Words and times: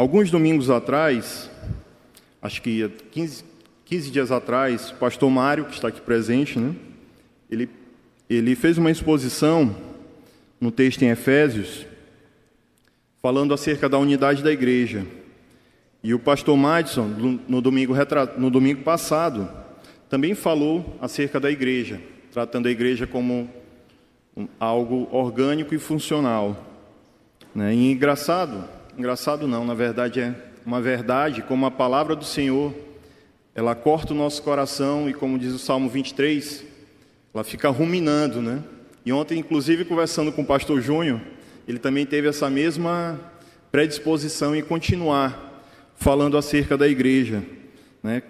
alguns 0.00 0.30
domingos 0.30 0.70
atrás, 0.70 1.50
acho 2.40 2.62
que 2.62 2.88
15, 3.12 3.44
15 3.84 4.10
dias 4.10 4.32
atrás, 4.32 4.92
o 4.92 4.94
pastor 4.94 5.30
Mário, 5.30 5.66
que 5.66 5.74
está 5.74 5.88
aqui 5.88 6.00
presente, 6.00 6.58
né? 6.58 6.74
Ele, 7.50 7.68
ele 8.28 8.56
fez 8.56 8.78
uma 8.78 8.90
exposição 8.90 9.76
no 10.58 10.70
texto 10.70 11.02
em 11.02 11.10
Efésios, 11.10 11.84
falando 13.20 13.52
acerca 13.52 13.90
da 13.90 13.98
unidade 13.98 14.42
da 14.42 14.50
igreja. 14.50 15.06
E 16.02 16.14
o 16.14 16.18
pastor 16.18 16.56
Madison, 16.56 17.06
no 17.46 17.60
domingo, 17.60 17.94
no 18.38 18.50
domingo 18.50 18.82
passado, 18.82 19.50
também 20.08 20.34
falou 20.34 20.96
acerca 21.02 21.38
da 21.38 21.50
igreja, 21.50 22.00
tratando 22.32 22.68
a 22.68 22.70
igreja 22.70 23.06
como 23.06 23.50
algo 24.58 25.06
orgânico 25.12 25.74
e 25.74 25.78
funcional. 25.78 26.56
Né? 27.54 27.74
E 27.74 27.92
engraçado, 27.92 28.79
engraçado 29.00 29.48
não, 29.48 29.64
na 29.64 29.72
verdade 29.72 30.20
é 30.20 30.34
uma 30.64 30.78
verdade, 30.78 31.40
como 31.40 31.64
a 31.64 31.70
palavra 31.70 32.14
do 32.14 32.24
Senhor, 32.24 32.74
ela 33.54 33.74
corta 33.74 34.12
o 34.12 34.16
nosso 34.16 34.42
coração 34.42 35.08
e 35.08 35.14
como 35.14 35.38
diz 35.38 35.54
o 35.54 35.58
Salmo 35.58 35.88
23, 35.88 36.62
ela 37.32 37.42
fica 37.42 37.70
ruminando, 37.70 38.42
né? 38.42 38.62
E 39.04 39.10
ontem, 39.10 39.38
inclusive, 39.38 39.86
conversando 39.86 40.30
com 40.30 40.42
o 40.42 40.46
pastor 40.46 40.82
Júnior, 40.82 41.18
ele 41.66 41.78
também 41.78 42.04
teve 42.04 42.28
essa 42.28 42.50
mesma 42.50 43.18
predisposição 43.72 44.54
em 44.54 44.62
continuar 44.62 45.64
falando 45.96 46.36
acerca 46.36 46.76
da 46.76 46.86
igreja, 46.86 47.42
né? 48.02 48.22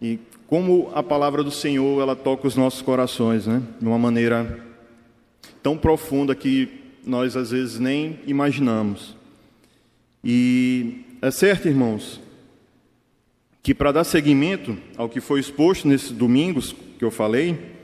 E 0.00 0.18
como 0.46 0.90
a 0.94 1.02
palavra 1.02 1.42
do 1.42 1.50
Senhor 1.50 2.02
ela 2.02 2.14
toca 2.14 2.46
os 2.46 2.54
nossos 2.54 2.82
corações, 2.82 3.46
né? 3.46 3.62
De 3.80 3.86
uma 3.86 3.98
maneira 3.98 4.62
tão 5.62 5.78
profunda 5.78 6.34
que 6.34 6.68
nós 7.02 7.34
às 7.34 7.50
vezes 7.50 7.78
nem 7.78 8.20
imaginamos. 8.26 9.17
E 10.22 11.04
é 11.22 11.30
certo, 11.30 11.68
irmãos, 11.68 12.20
que 13.62 13.74
para 13.74 13.92
dar 13.92 14.04
seguimento 14.04 14.76
ao 14.96 15.08
que 15.08 15.20
foi 15.20 15.40
exposto 15.40 15.86
nesses 15.86 16.10
domingos 16.10 16.74
que 16.98 17.04
eu 17.04 17.10
falei, 17.10 17.76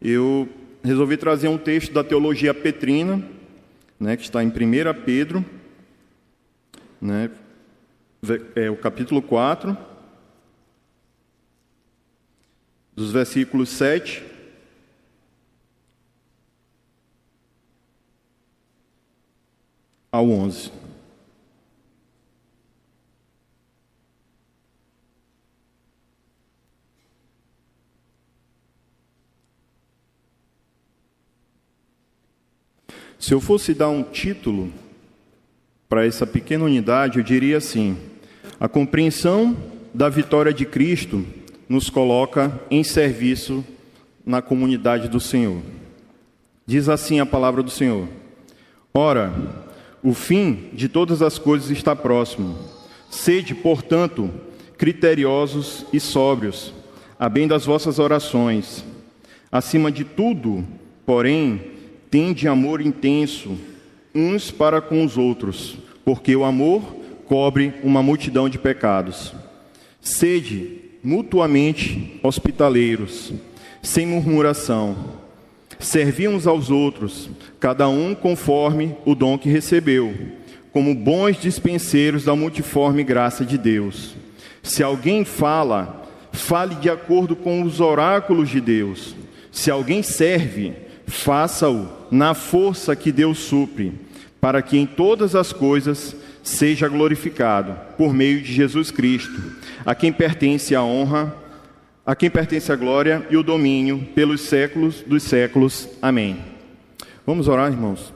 eu 0.00 0.48
resolvi 0.82 1.16
trazer 1.16 1.48
um 1.48 1.58
texto 1.58 1.92
da 1.92 2.02
teologia 2.02 2.52
petrina, 2.52 3.22
né, 3.98 4.16
que 4.16 4.24
está 4.24 4.42
em 4.42 4.48
1 4.48 4.52
Pedro, 5.04 5.44
né, 7.00 7.30
é 8.54 8.70
o 8.70 8.76
capítulo 8.76 9.22
4, 9.22 9.76
dos 12.94 13.12
versículos 13.12 13.68
7 13.70 14.22
ao 20.10 20.28
11. 20.28 20.70
Se 33.22 33.32
eu 33.32 33.40
fosse 33.40 33.72
dar 33.72 33.88
um 33.88 34.02
título 34.02 34.72
para 35.88 36.04
essa 36.04 36.26
pequena 36.26 36.64
unidade, 36.64 37.18
eu 37.18 37.24
diria 37.24 37.58
assim: 37.58 37.96
a 38.58 38.68
compreensão 38.68 39.56
da 39.94 40.08
vitória 40.08 40.52
de 40.52 40.66
Cristo 40.66 41.24
nos 41.68 41.88
coloca 41.88 42.60
em 42.68 42.82
serviço 42.82 43.64
na 44.26 44.42
comunidade 44.42 45.08
do 45.08 45.20
Senhor. 45.20 45.62
Diz 46.66 46.88
assim 46.88 47.20
a 47.20 47.24
palavra 47.24 47.62
do 47.62 47.70
Senhor: 47.70 48.08
Ora, 48.92 49.32
o 50.02 50.14
fim 50.14 50.70
de 50.72 50.88
todas 50.88 51.22
as 51.22 51.38
coisas 51.38 51.70
está 51.70 51.94
próximo. 51.94 52.58
Sede, 53.08 53.54
portanto, 53.54 54.32
criteriosos 54.76 55.86
e 55.92 56.00
sóbrios, 56.00 56.74
a 57.20 57.28
bem 57.28 57.46
das 57.46 57.64
vossas 57.64 58.00
orações. 58.00 58.84
Acima 59.52 59.92
de 59.92 60.02
tudo, 60.02 60.66
porém, 61.06 61.81
tende 62.12 62.46
amor 62.46 62.82
intenso 62.82 63.56
uns 64.14 64.50
para 64.50 64.82
com 64.82 65.02
os 65.02 65.16
outros, 65.16 65.78
porque 66.04 66.36
o 66.36 66.44
amor 66.44 66.82
cobre 67.24 67.72
uma 67.82 68.02
multidão 68.02 68.50
de 68.50 68.58
pecados. 68.58 69.32
Sede 69.98 70.82
mutuamente 71.02 72.20
hospitaleiros, 72.22 73.32
sem 73.82 74.06
murmuração. 74.06 74.94
Servi 75.78 76.28
uns 76.28 76.46
aos 76.46 76.70
outros, 76.70 77.30
cada 77.58 77.88
um 77.88 78.14
conforme 78.14 78.94
o 79.06 79.14
dom 79.14 79.38
que 79.38 79.48
recebeu, 79.48 80.14
como 80.70 80.94
bons 80.94 81.40
dispenseiros 81.40 82.24
da 82.24 82.36
multiforme 82.36 83.02
graça 83.02 83.42
de 83.42 83.56
Deus. 83.56 84.14
Se 84.62 84.82
alguém 84.82 85.24
fala, 85.24 86.06
fale 86.30 86.74
de 86.74 86.90
acordo 86.90 87.34
com 87.34 87.62
os 87.62 87.80
oráculos 87.80 88.50
de 88.50 88.60
Deus. 88.60 89.16
Se 89.50 89.70
alguém 89.70 90.02
serve, 90.02 90.74
faça-o 91.12 91.88
na 92.10 92.34
força 92.34 92.96
que 92.96 93.12
Deus 93.12 93.38
supre, 93.38 93.92
para 94.40 94.62
que 94.62 94.78
em 94.78 94.86
todas 94.86 95.34
as 95.36 95.52
coisas 95.52 96.16
seja 96.42 96.88
glorificado 96.88 97.76
por 97.96 98.12
meio 98.12 98.40
de 98.40 98.52
Jesus 98.52 98.90
Cristo, 98.90 99.40
a 99.84 99.94
quem 99.94 100.12
pertence 100.12 100.74
a 100.74 100.82
honra, 100.82 101.36
a 102.04 102.16
quem 102.16 102.30
pertence 102.30 102.72
a 102.72 102.76
glória 102.76 103.24
e 103.30 103.36
o 103.36 103.42
domínio 103.42 104.08
pelos 104.14 104.40
séculos 104.40 105.02
dos 105.06 105.22
séculos. 105.22 105.88
Amém. 106.00 106.38
Vamos 107.24 107.46
orar, 107.46 107.70
irmãos. 107.70 108.12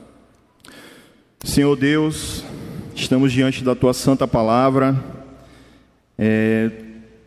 Senhor 1.45 1.77
Deus, 1.77 2.45
estamos 2.95 3.33
diante 3.33 3.63
da 3.63 3.77
tua 3.77 3.93
santa 3.93 4.27
palavra. 4.27 4.97
É, 6.19 6.71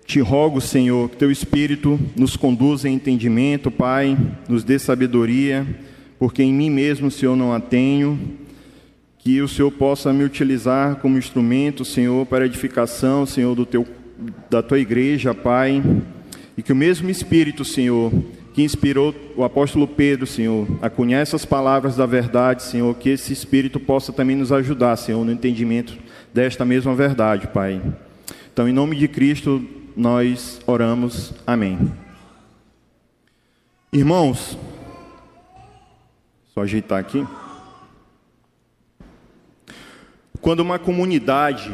te 0.10 0.20
rogo, 0.20 0.60
Senhor, 0.60 1.08
que 1.08 1.18
teu 1.18 1.30
Espírito 1.30 2.00
nos 2.16 2.36
conduza 2.36 2.90
em 2.90 2.96
entendimento, 2.96 3.70
Pai, 3.70 4.18
nos 4.48 4.64
dê 4.64 4.80
sabedoria, 4.80 5.64
porque 6.18 6.42
em 6.42 6.52
mim 6.52 6.72
mesmo, 6.72 7.12
Senhor, 7.12 7.36
não 7.36 7.54
a 7.54 7.60
tenho 7.60 8.20
que 9.20 9.40
o 9.40 9.48
Senhor 9.48 9.70
possa 9.70 10.12
me 10.12 10.24
utilizar 10.24 10.96
como 10.96 11.20
instrumento, 11.20 11.86
Senhor, 11.86 12.26
para 12.26 12.48
edificação, 12.48 13.24
Senhor, 13.28 13.54
do 13.54 13.68
teu, 13.68 13.86
da 14.50 14.64
tua 14.64 14.80
igreja, 14.80 15.32
Pai, 15.36 15.80
e 16.58 16.64
que 16.64 16.74
o 16.74 16.76
mesmo 16.76 17.08
Espírito, 17.12 17.64
Senhor, 17.64 18.12
que 18.52 18.64
inspirou 18.64 19.14
o 19.38 19.44
apóstolo 19.44 19.88
Pedro, 19.88 20.26
Senhor, 20.26 20.68
a 20.82 20.90
cunhar 20.90 21.22
essas 21.22 21.46
palavras 21.46 21.96
da 21.96 22.08
verdade, 22.08 22.64
Senhor, 22.64 22.96
que 22.96 23.10
esse 23.10 23.32
Espírito 23.32 23.80
possa 23.80 24.12
também 24.12 24.36
nos 24.36 24.52
ajudar, 24.52 24.96
Senhor, 24.96 25.24
no 25.24 25.32
entendimento 25.32 25.96
desta 26.34 26.66
mesma 26.66 26.96
verdade, 26.96 27.46
Pai. 27.46 27.80
Então, 28.52 28.68
em 28.68 28.74
nome 28.74 28.96
de 28.96 29.08
Cristo, 29.08 29.64
nós 29.96 30.62
oramos. 30.66 31.34
Amém. 31.46 31.92
Irmãos, 33.92 34.58
só 36.54 36.62
ajeitar 36.62 37.00
aqui. 37.00 37.26
Quando 40.42 40.60
uma 40.62 40.80
comunidade, 40.80 41.72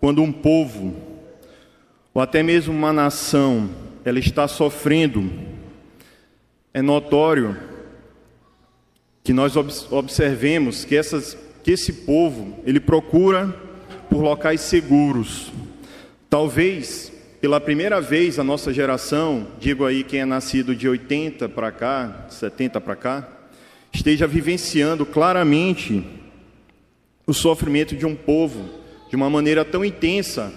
quando 0.00 0.22
um 0.22 0.32
povo, 0.32 0.94
ou 2.14 2.22
até 2.22 2.42
mesmo 2.42 2.74
uma 2.74 2.92
nação, 2.92 3.70
ela 4.04 4.18
está 4.18 4.46
sofrendo, 4.46 5.30
é 6.74 6.80
notório 6.80 7.56
que 9.22 9.32
nós 9.32 9.54
observemos 9.90 10.84
que, 10.84 10.96
essas, 10.96 11.36
que 11.62 11.70
esse 11.70 11.92
povo, 11.92 12.58
ele 12.64 12.80
procura 12.80 13.48
por 14.10 14.20
locais 14.20 14.62
seguros. 14.62 15.52
Talvez, 16.28 17.11
pela 17.42 17.60
primeira 17.60 18.00
vez, 18.00 18.38
a 18.38 18.44
nossa 18.44 18.72
geração, 18.72 19.48
digo 19.58 19.84
aí 19.84 20.04
quem 20.04 20.20
é 20.20 20.24
nascido 20.24 20.76
de 20.76 20.88
80 20.88 21.48
para 21.48 21.72
cá, 21.72 22.26
70 22.30 22.80
para 22.80 22.94
cá, 22.94 23.28
esteja 23.92 24.28
vivenciando 24.28 25.04
claramente 25.04 26.06
o 27.26 27.34
sofrimento 27.34 27.96
de 27.96 28.06
um 28.06 28.14
povo 28.14 28.70
de 29.10 29.16
uma 29.16 29.28
maneira 29.28 29.64
tão 29.64 29.84
intensa 29.84 30.52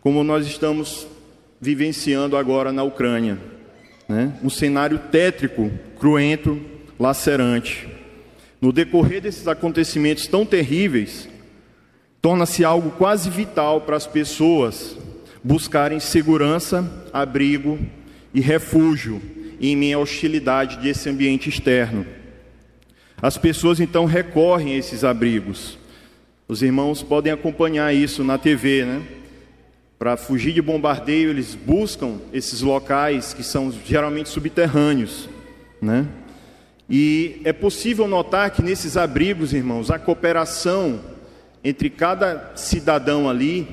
como 0.00 0.22
nós 0.22 0.46
estamos 0.46 1.04
vivenciando 1.60 2.36
agora 2.36 2.70
na 2.70 2.84
Ucrânia. 2.84 3.36
Né? 4.08 4.32
Um 4.40 4.48
cenário 4.48 5.00
tétrico, 5.10 5.68
cruento, 5.98 6.60
lacerante. 6.96 7.88
No 8.60 8.70
decorrer 8.70 9.20
desses 9.20 9.48
acontecimentos 9.48 10.28
tão 10.28 10.46
terríveis, 10.46 11.28
torna-se 12.22 12.64
algo 12.64 12.92
quase 12.92 13.28
vital 13.28 13.80
para 13.80 13.96
as 13.96 14.06
pessoas 14.06 14.96
buscarem 15.42 16.00
segurança, 16.00 16.88
abrigo 17.12 17.78
e 18.32 18.40
refúgio 18.40 19.20
em 19.60 19.92
à 19.92 19.98
hostilidade 19.98 20.78
desse 20.78 21.08
ambiente 21.08 21.48
externo. 21.48 22.06
As 23.20 23.36
pessoas 23.36 23.80
então 23.80 24.06
recorrem 24.06 24.74
a 24.74 24.78
esses 24.78 25.04
abrigos, 25.04 25.78
os 26.48 26.62
irmãos 26.62 27.02
podem 27.02 27.32
acompanhar 27.32 27.94
isso 27.94 28.24
na 28.24 28.36
TV, 28.36 28.84
né? 28.84 29.02
Para 29.98 30.16
fugir 30.16 30.52
de 30.52 30.60
bombardeio, 30.60 31.30
eles 31.30 31.54
buscam 31.54 32.18
esses 32.32 32.62
locais 32.62 33.32
que 33.32 33.44
são 33.44 33.70
geralmente 33.86 34.30
subterrâneos, 34.30 35.28
né? 35.80 36.08
E 36.88 37.40
é 37.44 37.52
possível 37.52 38.08
notar 38.08 38.50
que 38.50 38.62
nesses 38.62 38.96
abrigos, 38.96 39.52
irmãos, 39.52 39.92
a 39.92 39.98
cooperação 39.98 41.00
entre 41.62 41.88
cada 41.88 42.50
cidadão 42.56 43.30
ali, 43.30 43.68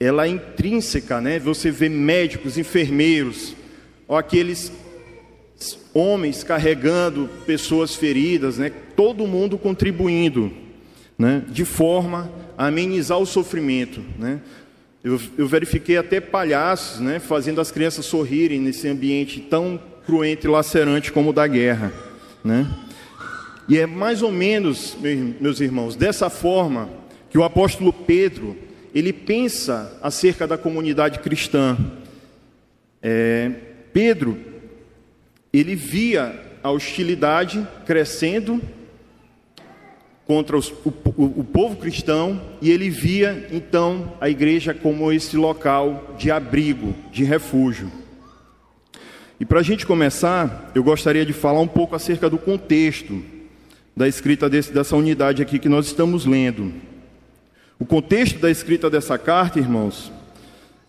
ela 0.00 0.24
é 0.24 0.30
intrínseca, 0.30 1.20
né? 1.20 1.38
Você 1.38 1.70
vê 1.70 1.90
médicos, 1.90 2.56
enfermeiros, 2.56 3.54
ou 4.08 4.16
aqueles 4.16 4.72
homens 5.92 6.42
carregando 6.42 7.28
pessoas 7.44 7.94
feridas, 7.94 8.56
né? 8.56 8.72
Todo 8.96 9.26
mundo 9.26 9.58
contribuindo, 9.58 10.50
né? 11.18 11.44
De 11.46 11.66
forma 11.66 12.32
a 12.56 12.68
amenizar 12.68 13.18
o 13.18 13.26
sofrimento, 13.26 14.02
né? 14.18 14.40
Eu, 15.04 15.20
eu 15.36 15.46
verifiquei 15.46 15.98
até 15.98 16.18
palhaços, 16.18 17.00
né? 17.00 17.18
Fazendo 17.18 17.60
as 17.60 17.70
crianças 17.70 18.06
sorrirem 18.06 18.58
nesse 18.58 18.88
ambiente 18.88 19.38
tão 19.38 19.78
cruento 20.06 20.46
e 20.46 20.50
lacerante 20.50 21.12
como 21.12 21.28
o 21.28 21.32
da 21.34 21.46
guerra, 21.46 21.92
né? 22.42 22.66
E 23.68 23.78
é 23.78 23.86
mais 23.86 24.22
ou 24.22 24.32
menos, 24.32 24.96
meus 25.38 25.60
irmãos, 25.60 25.94
dessa 25.94 26.30
forma 26.30 26.88
que 27.28 27.36
o 27.36 27.44
apóstolo 27.44 27.92
Pedro 27.92 28.56
ele 28.94 29.12
pensa 29.12 29.98
acerca 30.02 30.46
da 30.46 30.58
comunidade 30.58 31.18
cristã. 31.18 31.76
É, 33.02 33.50
Pedro, 33.92 34.38
ele 35.52 35.74
via 35.74 36.38
a 36.62 36.70
hostilidade 36.70 37.66
crescendo 37.86 38.60
contra 40.26 40.56
os, 40.56 40.68
o, 40.68 40.92
o, 41.16 41.40
o 41.40 41.44
povo 41.44 41.76
cristão 41.76 42.40
e 42.62 42.70
ele 42.70 42.88
via 42.88 43.48
então 43.50 44.12
a 44.20 44.28
igreja 44.28 44.72
como 44.72 45.10
esse 45.10 45.36
local 45.36 46.14
de 46.16 46.30
abrigo, 46.30 46.94
de 47.10 47.24
refúgio. 47.24 47.90
E 49.40 49.44
para 49.44 49.60
a 49.60 49.62
gente 49.62 49.86
começar, 49.86 50.70
eu 50.74 50.84
gostaria 50.84 51.24
de 51.24 51.32
falar 51.32 51.60
um 51.60 51.66
pouco 51.66 51.96
acerca 51.96 52.28
do 52.28 52.38
contexto 52.38 53.22
da 53.96 54.06
escrita 54.06 54.48
desse, 54.48 54.72
dessa 54.72 54.94
unidade 54.94 55.42
aqui 55.42 55.58
que 55.58 55.68
nós 55.68 55.86
estamos 55.86 56.26
lendo. 56.26 56.72
O 57.80 57.86
contexto 57.86 58.38
da 58.38 58.50
escrita 58.50 58.90
dessa 58.90 59.16
carta, 59.16 59.58
irmãos, 59.58 60.12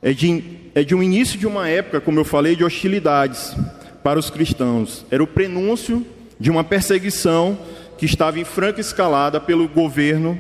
é 0.02 0.12
de, 0.12 0.44
é 0.76 0.84
de 0.84 0.94
um 0.94 1.02
início 1.02 1.40
de 1.40 1.48
uma 1.48 1.70
época, 1.70 2.02
como 2.02 2.20
eu 2.20 2.26
falei, 2.26 2.54
de 2.54 2.66
hostilidades 2.66 3.56
para 4.04 4.20
os 4.20 4.30
cristãos. 4.30 5.06
Era 5.10 5.24
o 5.24 5.28
prenúncio 5.28 6.06
de 6.38 6.52
uma 6.52 6.66
perseguição 6.66 7.58
que 7.98 8.06
estava 8.06 8.42
em 8.42 8.44
franca 8.44 8.82
escalada 8.82 9.40
pelo 9.40 9.70
governo 9.70 10.38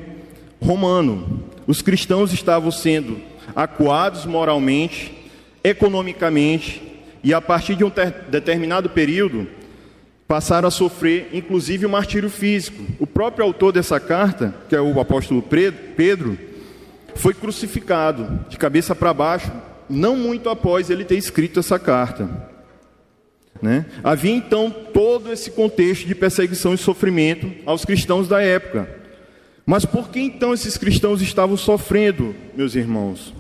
romano. 0.61 1.41
Os 1.65 1.81
cristãos 1.81 2.33
estavam 2.33 2.69
sendo 2.69 3.17
acuados 3.55 4.25
moralmente, 4.25 5.13
economicamente, 5.63 6.81
e 7.23 7.33
a 7.33 7.39
partir 7.39 7.77
de 7.77 7.85
um 7.85 7.91
determinado 8.29 8.89
período, 8.89 9.47
passaram 10.31 10.69
a 10.69 10.71
sofrer 10.71 11.27
inclusive 11.33 11.85
o 11.85 11.89
martírio 11.89 12.29
físico. 12.29 12.81
O 12.97 13.05
próprio 13.05 13.43
autor 13.43 13.73
dessa 13.73 13.99
carta, 13.99 14.55
que 14.69 14.73
é 14.73 14.79
o 14.79 14.97
apóstolo 14.97 15.41
Pedro, 15.41 16.39
foi 17.15 17.33
crucificado 17.33 18.39
de 18.47 18.57
cabeça 18.57 18.95
para 18.95 19.13
baixo, 19.13 19.51
não 19.89 20.15
muito 20.15 20.47
após 20.47 20.89
ele 20.89 21.03
ter 21.03 21.17
escrito 21.17 21.59
essa 21.59 21.77
carta. 21.77 22.29
Né? 23.61 23.85
Havia 24.01 24.31
então 24.31 24.73
todo 24.93 25.33
esse 25.33 25.51
contexto 25.51 26.07
de 26.07 26.15
perseguição 26.15 26.73
e 26.73 26.77
sofrimento 26.77 27.51
aos 27.65 27.83
cristãos 27.83 28.29
da 28.29 28.41
época. 28.41 28.87
Mas 29.65 29.83
por 29.83 30.07
que 30.07 30.21
então 30.21 30.53
esses 30.53 30.77
cristãos 30.77 31.21
estavam 31.21 31.57
sofrendo, 31.57 32.33
meus 32.55 32.73
irmãos? 32.73 33.33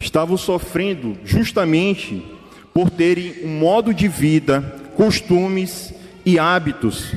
Estavam 0.00 0.38
sofrendo 0.38 1.18
justamente 1.22 2.24
por 2.72 2.88
terem 2.88 3.44
um 3.44 3.58
modo 3.58 3.92
de 3.92 4.08
vida, 4.08 4.62
costumes 4.96 5.92
e 6.24 6.38
hábitos 6.38 7.14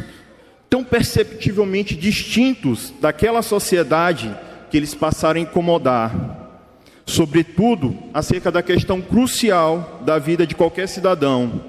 tão 0.69 0.83
perceptivelmente 0.83 1.95
distintos 1.95 2.93
daquela 2.99 3.41
sociedade 3.41 4.35
que 4.69 4.77
eles 4.77 4.93
passaram 4.93 5.39
a 5.39 5.43
incomodar, 5.43 6.59
sobretudo 7.05 7.97
acerca 8.13 8.51
da 8.51 8.61
questão 8.61 9.01
crucial 9.01 10.01
da 10.05 10.19
vida 10.19 10.45
de 10.45 10.55
qualquer 10.55 10.87
cidadão, 10.87 11.61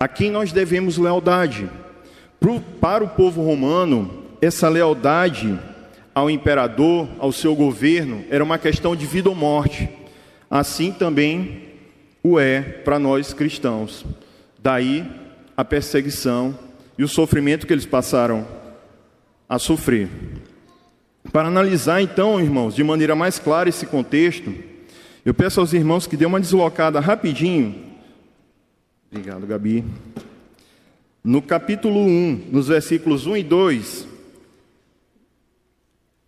a 0.00 0.08
quem 0.08 0.30
nós 0.30 0.52
devemos 0.52 0.96
lealdade. 0.96 1.68
Para 2.80 3.04
o 3.04 3.08
povo 3.08 3.42
romano, 3.42 4.24
essa 4.40 4.68
lealdade 4.68 5.58
ao 6.14 6.30
imperador, 6.30 7.08
ao 7.18 7.30
seu 7.30 7.54
governo, 7.54 8.24
era 8.30 8.42
uma 8.42 8.58
questão 8.58 8.96
de 8.96 9.04
vida 9.04 9.28
ou 9.28 9.34
morte. 9.34 9.88
Assim 10.50 10.92
também 10.92 11.62
o 12.22 12.38
é 12.38 12.60
para 12.60 12.98
nós 12.98 13.34
cristãos. 13.34 14.04
Daí 14.58 15.04
a 15.56 15.64
perseguição 15.64 16.65
e 16.98 17.04
o 17.04 17.08
sofrimento 17.08 17.66
que 17.66 17.72
eles 17.72 17.86
passaram 17.86 18.46
a 19.48 19.58
sofrer. 19.58 20.08
Para 21.32 21.48
analisar 21.48 22.00
então, 22.00 22.40
irmãos, 22.40 22.74
de 22.74 22.82
maneira 22.82 23.14
mais 23.14 23.38
clara 23.38 23.68
esse 23.68 23.86
contexto, 23.86 24.54
eu 25.24 25.34
peço 25.34 25.60
aos 25.60 25.72
irmãos 25.72 26.06
que 26.06 26.16
dêem 26.16 26.28
uma 26.28 26.40
deslocada 26.40 27.00
rapidinho. 27.00 27.84
Obrigado, 29.10 29.46
Gabi. 29.46 29.84
No 31.22 31.42
capítulo 31.42 32.00
1, 32.00 32.48
nos 32.52 32.68
versículos 32.68 33.26
1 33.26 33.36
e 33.36 33.42
2 33.42 34.08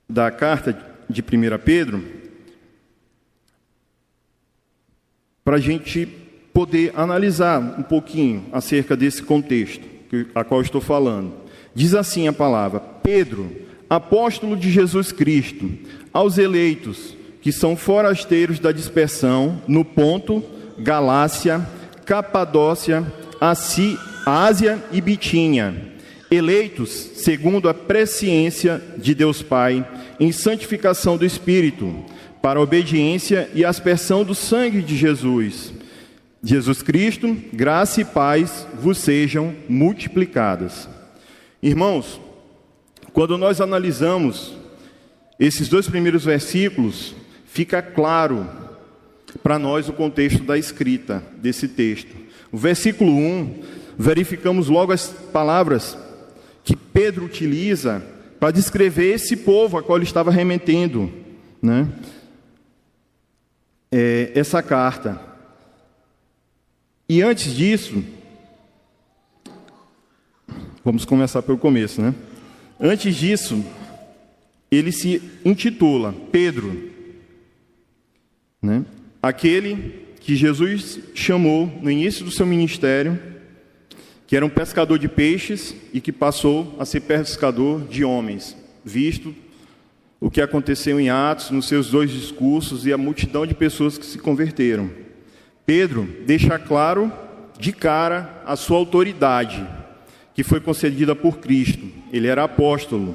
da 0.09 0.31
carta 0.31 0.77
de 1.09 1.23
1 1.23 1.25
Pedro, 1.65 2.05
para 5.45 5.57
a 5.57 5.61
gente 5.61 6.07
poder 6.53 6.93
analisar 6.97 7.61
um 7.61 7.83
pouquinho 7.83 8.47
acerca 8.53 8.97
desse 8.97 9.23
contexto 9.23 9.98
a 10.35 10.45
qual 10.45 10.61
estou 10.61 10.81
falando. 10.81 11.33
Diz 11.75 11.95
assim 11.95 12.29
a 12.29 12.33
palavra: 12.33 12.81
Pedro, 12.81 13.51
apóstolo 13.89 14.57
de 14.57 14.71
Jesus 14.71 15.13
Cristo, 15.13 15.71
aos 16.13 16.39
eleitos 16.39 17.17
que 17.41 17.53
são 17.53 17.77
forasteiros 17.77 18.59
da 18.59 18.73
dispersão 18.73 19.63
no 19.67 19.85
Ponto, 19.85 20.43
Galácia, 20.79 21.67
Capadócia, 22.05 23.07
Ásia 24.27 24.83
e 24.93 25.01
Bitínia, 25.01 25.75
eleitos 26.31 26.91
segundo 26.91 27.69
a 27.69 27.75
presciência 27.75 28.83
de 28.97 29.15
Deus 29.15 29.43
Pai, 29.43 29.87
em 30.19 30.33
santificação 30.33 31.17
do 31.17 31.25
Espírito, 31.25 32.05
para 32.43 32.61
obediência 32.61 33.49
e 33.55 33.65
aspersão 33.65 34.25
do 34.25 34.35
sangue 34.35 34.83
de 34.83 34.97
Jesus 34.97 35.78
Jesus 36.43 36.83
Cristo, 36.83 37.37
graça 37.53 38.01
e 38.01 38.05
paz 38.05 38.67
vos 38.75 38.99
sejam 38.99 39.55
multiplicadas. 39.69 40.89
Irmãos, 41.63 42.21
quando 43.13 43.37
nós 43.37 43.61
analisamos 43.61 44.55
esses 45.39 45.69
dois 45.69 45.89
primeiros 45.89 46.25
versículos, 46.25 47.15
fica 47.47 47.83
claro 47.83 48.49
para 49.43 49.59
nós 49.59 49.89
o 49.89 49.93
contexto 49.93 50.43
da 50.45 50.57
escrita 50.57 51.23
desse 51.37 51.69
texto. 51.69 52.15
O 52.53 52.57
versículo 52.57 53.13
1, 53.13 53.63
verificamos 53.99 54.69
logo 54.69 54.93
as 54.93 55.09
palavras 55.33 55.99
que 56.63 56.77
Pedro 56.77 57.25
utiliza 57.25 58.03
para 58.39 58.53
descrever 58.53 59.15
esse 59.15 59.37
povo 59.37 59.77
a 59.77 59.83
qual 59.83 59.99
ele 59.99 60.05
estava 60.05 60.31
remetendo, 60.31 61.13
né? 61.61 61.89
É, 63.91 64.31
essa 64.35 64.63
carta. 64.63 65.28
E 67.11 67.23
antes 67.23 67.55
disso, 67.55 68.05
vamos 70.85 71.07
começar 71.07 71.41
pelo 71.41 71.57
começo, 71.57 72.03
né? 72.03 72.15
Antes 72.79 73.17
disso, 73.17 73.65
ele 74.71 74.93
se 74.93 75.23
intitula 75.43 76.15
Pedro, 76.31 76.91
né? 78.61 78.85
Aquele 79.23 80.07
que 80.21 80.37
Jesus 80.37 81.01
chamou 81.15 81.67
no 81.81 81.91
início 81.91 82.27
do 82.27 82.31
seu 82.31 82.45
ministério, 82.45 83.19
que 84.27 84.37
era 84.37 84.45
um 84.45 84.51
pescador 84.51 84.99
de 84.99 85.09
peixes 85.09 85.75
e 85.95 86.03
que 86.03 86.13
passou 86.13 86.77
a 86.79 86.85
ser 86.85 87.01
pescador 87.01 87.89
de 87.89 88.05
homens, 88.05 88.55
visto 88.85 89.35
o 90.21 90.31
que 90.31 90.43
aconteceu 90.43 91.01
em 91.01 91.09
Atos, 91.09 91.51
nos 91.51 91.67
seus 91.69 91.91
dois 91.91 92.11
discursos 92.11 92.85
e 92.85 92.93
a 92.93 92.99
multidão 92.99 93.47
de 93.47 93.55
pessoas 93.55 93.97
que 93.97 94.05
se 94.05 94.19
converteram. 94.19 95.08
Pedro 95.69 96.09
deixa 96.25 96.59
claro 96.59 97.13
de 97.59 97.75
cara 97.75 98.43
a 98.47 98.57
sua 98.57 98.79
autoridade, 98.79 99.63
que 100.33 100.43
foi 100.43 100.61
concedida 100.61 101.15
por 101.15 101.41
Cristo. 101.41 101.87
Ele 102.11 102.27
era 102.27 102.45
apóstolo, 102.45 103.15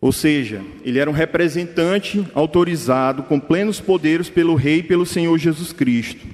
ou 0.00 0.12
seja, 0.12 0.62
ele 0.84 1.00
era 1.00 1.10
um 1.10 1.12
representante 1.12 2.24
autorizado 2.36 3.24
com 3.24 3.40
plenos 3.40 3.80
poderes 3.80 4.30
pelo 4.30 4.54
Rei 4.54 4.78
e 4.78 4.82
pelo 4.84 5.04
Senhor 5.04 5.36
Jesus 5.38 5.72
Cristo. 5.72 6.24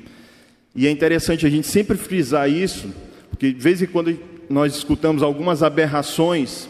E 0.74 0.86
é 0.86 0.90
interessante 0.90 1.46
a 1.46 1.48
gente 1.48 1.66
sempre 1.66 1.96
frisar 1.96 2.50
isso, 2.50 2.92
porque 3.30 3.54
de 3.54 3.58
vez 3.58 3.80
em 3.80 3.86
quando 3.86 4.20
nós 4.50 4.76
escutamos 4.76 5.22
algumas 5.22 5.62
aberrações 5.62 6.68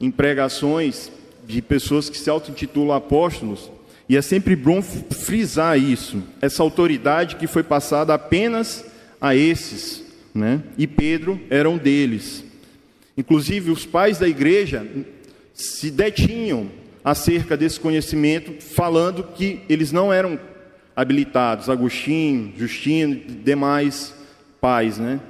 em 0.00 0.12
pregações 0.12 1.10
de 1.44 1.60
pessoas 1.60 2.08
que 2.08 2.16
se 2.16 2.30
auto-intitulam 2.30 2.96
apóstolos, 2.96 3.68
e 4.10 4.16
é 4.16 4.22
sempre 4.22 4.56
bom 4.56 4.82
frisar 4.82 5.78
isso, 5.78 6.20
essa 6.40 6.64
autoridade 6.64 7.36
que 7.36 7.46
foi 7.46 7.62
passada 7.62 8.12
apenas 8.12 8.84
a 9.20 9.36
esses, 9.36 10.02
né? 10.34 10.64
E 10.76 10.84
Pedro 10.84 11.40
era 11.48 11.70
um 11.70 11.78
deles. 11.78 12.44
Inclusive, 13.16 13.70
os 13.70 13.86
pais 13.86 14.18
da 14.18 14.26
igreja 14.26 14.84
se 15.54 15.92
detinham 15.92 16.72
acerca 17.04 17.56
desse 17.56 17.78
conhecimento, 17.78 18.60
falando 18.60 19.22
que 19.22 19.60
eles 19.68 19.92
não 19.92 20.12
eram 20.12 20.40
habilitados, 20.96 21.68
Agostinho, 21.70 22.52
Justino 22.58 23.14
e 23.14 23.32
demais 23.44 24.12
pais, 24.60 24.98
né? 24.98 25.20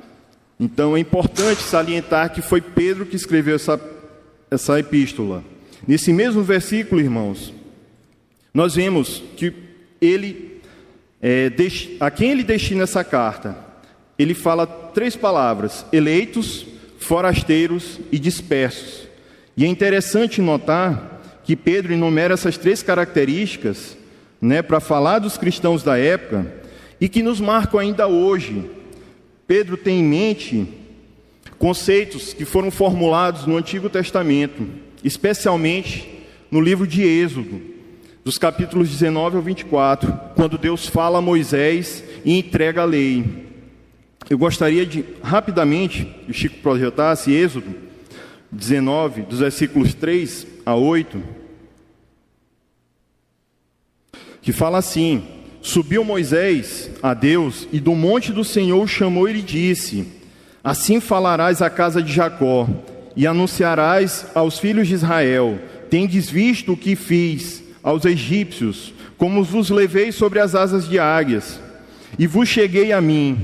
Então 0.58 0.96
é 0.96 1.00
importante 1.00 1.60
salientar 1.60 2.32
que 2.32 2.40
foi 2.40 2.62
Pedro 2.62 3.04
que 3.04 3.14
escreveu 3.14 3.56
essa, 3.56 3.78
essa 4.50 4.78
epístola. 4.78 5.44
Nesse 5.86 6.14
mesmo 6.14 6.42
versículo, 6.42 6.98
irmãos, 6.98 7.59
nós 8.52 8.74
vemos 8.74 9.22
que 9.36 9.52
ele, 10.00 10.60
é, 11.22 11.50
a 12.00 12.10
quem 12.10 12.32
ele 12.32 12.42
destina 12.42 12.84
essa 12.84 13.04
carta, 13.04 13.56
ele 14.18 14.34
fala 14.34 14.66
três 14.66 15.14
palavras: 15.16 15.86
eleitos, 15.92 16.66
forasteiros 16.98 18.00
e 18.10 18.18
dispersos. 18.18 19.08
E 19.56 19.64
é 19.64 19.68
interessante 19.68 20.40
notar 20.40 21.40
que 21.44 21.56
Pedro 21.56 21.92
enumera 21.92 22.34
essas 22.34 22.56
três 22.56 22.82
características 22.82 23.96
né, 24.40 24.62
para 24.62 24.80
falar 24.80 25.18
dos 25.18 25.36
cristãos 25.36 25.82
da 25.82 25.98
época 25.98 26.46
e 27.00 27.08
que 27.08 27.22
nos 27.22 27.40
marcam 27.40 27.80
ainda 27.80 28.06
hoje. 28.06 28.70
Pedro 29.46 29.76
tem 29.76 30.00
em 30.00 30.04
mente 30.04 30.68
conceitos 31.58 32.32
que 32.32 32.44
foram 32.44 32.70
formulados 32.70 33.46
no 33.46 33.56
Antigo 33.56 33.90
Testamento, 33.90 34.66
especialmente 35.02 36.08
no 36.50 36.60
livro 36.60 36.86
de 36.86 37.02
Êxodo, 37.02 37.60
dos 38.24 38.36
capítulos 38.36 38.88
19 38.90 39.36
ao 39.36 39.42
24, 39.42 40.12
quando 40.34 40.58
Deus 40.58 40.86
fala 40.86 41.18
a 41.18 41.22
Moisés 41.22 42.04
e 42.24 42.38
entrega 42.38 42.82
a 42.82 42.84
lei. 42.84 43.48
Eu 44.28 44.38
gostaria 44.38 44.84
de 44.84 45.04
rapidamente 45.22 46.04
que 46.26 46.32
Chico 46.32 46.58
projetasse 46.58 47.32
Êxodo 47.32 47.74
19, 48.52 49.22
dos 49.22 49.38
versículos 49.38 49.94
3 49.94 50.46
a 50.66 50.74
8, 50.74 51.22
que 54.42 54.52
fala 54.52 54.78
assim: 54.78 55.22
Subiu 55.62 56.04
Moisés 56.04 56.90
a 57.02 57.14
Deus 57.14 57.66
e 57.72 57.80
do 57.80 57.94
monte 57.94 58.32
do 58.32 58.44
Senhor 58.44 58.82
o 58.82 58.88
chamou 58.88 59.28
e 59.28 59.34
lhe 59.34 59.42
disse: 59.42 60.06
Assim 60.62 61.00
falarás 61.00 61.62
à 61.62 61.70
casa 61.70 62.02
de 62.02 62.12
Jacó 62.12 62.68
e 63.16 63.26
anunciarás 63.26 64.26
aos 64.34 64.58
filhos 64.58 64.88
de 64.88 64.94
Israel: 64.94 65.58
Tendes 65.88 66.28
visto 66.28 66.72
o 66.72 66.76
que 66.76 66.94
fiz 66.94 67.59
aos 67.82 68.04
egípcios, 68.04 68.92
como 69.16 69.42
vos 69.44 69.70
levei 69.70 70.12
sobre 70.12 70.38
as 70.38 70.54
asas 70.54 70.88
de 70.88 70.98
águias, 70.98 71.60
e 72.18 72.26
vos 72.26 72.48
cheguei 72.48 72.92
a 72.92 73.00
mim. 73.00 73.38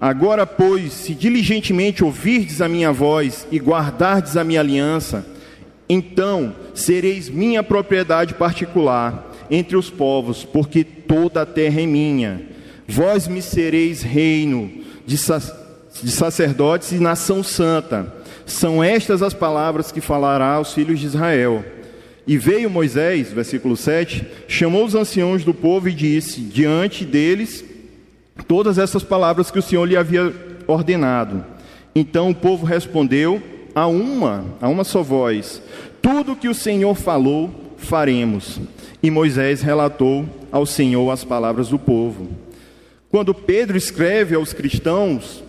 Agora, 0.00 0.46
pois, 0.46 0.92
se 0.92 1.14
diligentemente 1.14 2.04
ouvirdes 2.04 2.60
a 2.60 2.68
minha 2.68 2.92
voz 2.92 3.46
e 3.50 3.58
guardardes 3.58 4.36
a 4.36 4.44
minha 4.44 4.60
aliança, 4.60 5.26
então 5.88 6.54
sereis 6.74 7.28
minha 7.28 7.62
propriedade 7.62 8.34
particular 8.34 9.34
entre 9.50 9.76
os 9.76 9.90
povos, 9.90 10.44
porque 10.44 10.84
toda 10.84 11.42
a 11.42 11.46
terra 11.46 11.80
é 11.80 11.86
minha. 11.86 12.42
Vós 12.86 13.26
me 13.26 13.42
sereis 13.42 14.02
reino 14.02 14.70
de, 15.06 15.16
de 15.16 16.10
sacerdotes 16.10 16.92
e 16.92 16.98
nação 16.98 17.42
santa. 17.42 18.14
São 18.46 18.82
estas 18.82 19.22
as 19.22 19.34
palavras 19.34 19.90
que 19.90 20.00
falará 20.00 20.54
aos 20.54 20.72
filhos 20.72 21.00
de 21.00 21.06
Israel. 21.06 21.64
E 22.28 22.36
veio 22.36 22.68
Moisés, 22.68 23.32
versículo 23.32 23.74
7, 23.74 24.22
chamou 24.46 24.84
os 24.84 24.94
anciãos 24.94 25.44
do 25.44 25.54
povo 25.54 25.88
e 25.88 25.94
disse 25.94 26.42
diante 26.42 27.02
deles 27.02 27.64
todas 28.46 28.76
essas 28.76 29.02
palavras 29.02 29.50
que 29.50 29.58
o 29.58 29.62
Senhor 29.62 29.86
lhe 29.86 29.96
havia 29.96 30.30
ordenado. 30.66 31.42
Então 31.94 32.28
o 32.28 32.34
povo 32.34 32.66
respondeu 32.66 33.42
a 33.74 33.86
uma, 33.86 34.44
a 34.60 34.68
uma 34.68 34.84
só 34.84 35.02
voz: 35.02 35.62
Tudo 36.02 36.36
que 36.36 36.50
o 36.50 36.54
Senhor 36.54 36.94
falou, 36.94 37.74
faremos. 37.78 38.60
E 39.02 39.10
Moisés 39.10 39.62
relatou 39.62 40.28
ao 40.52 40.66
Senhor 40.66 41.10
as 41.10 41.24
palavras 41.24 41.68
do 41.68 41.78
povo. 41.78 42.28
Quando 43.10 43.32
Pedro 43.32 43.78
escreve 43.78 44.34
aos 44.34 44.52
cristãos 44.52 45.42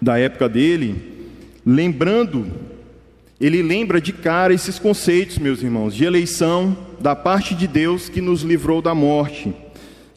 da 0.00 0.18
época 0.18 0.48
dele, 0.48 1.30
lembrando, 1.64 2.71
ele 3.44 3.62
lembra 3.62 4.00
de 4.00 4.12
cara 4.12 4.54
esses 4.54 4.78
conceitos, 4.78 5.38
meus 5.38 5.62
irmãos, 5.62 5.94
de 5.94 6.04
eleição 6.04 6.76
da 7.00 7.14
parte 7.14 7.54
de 7.54 7.66
Deus 7.66 8.08
que 8.08 8.20
nos 8.20 8.42
livrou 8.42 8.80
da 8.80 8.94
morte. 8.94 9.52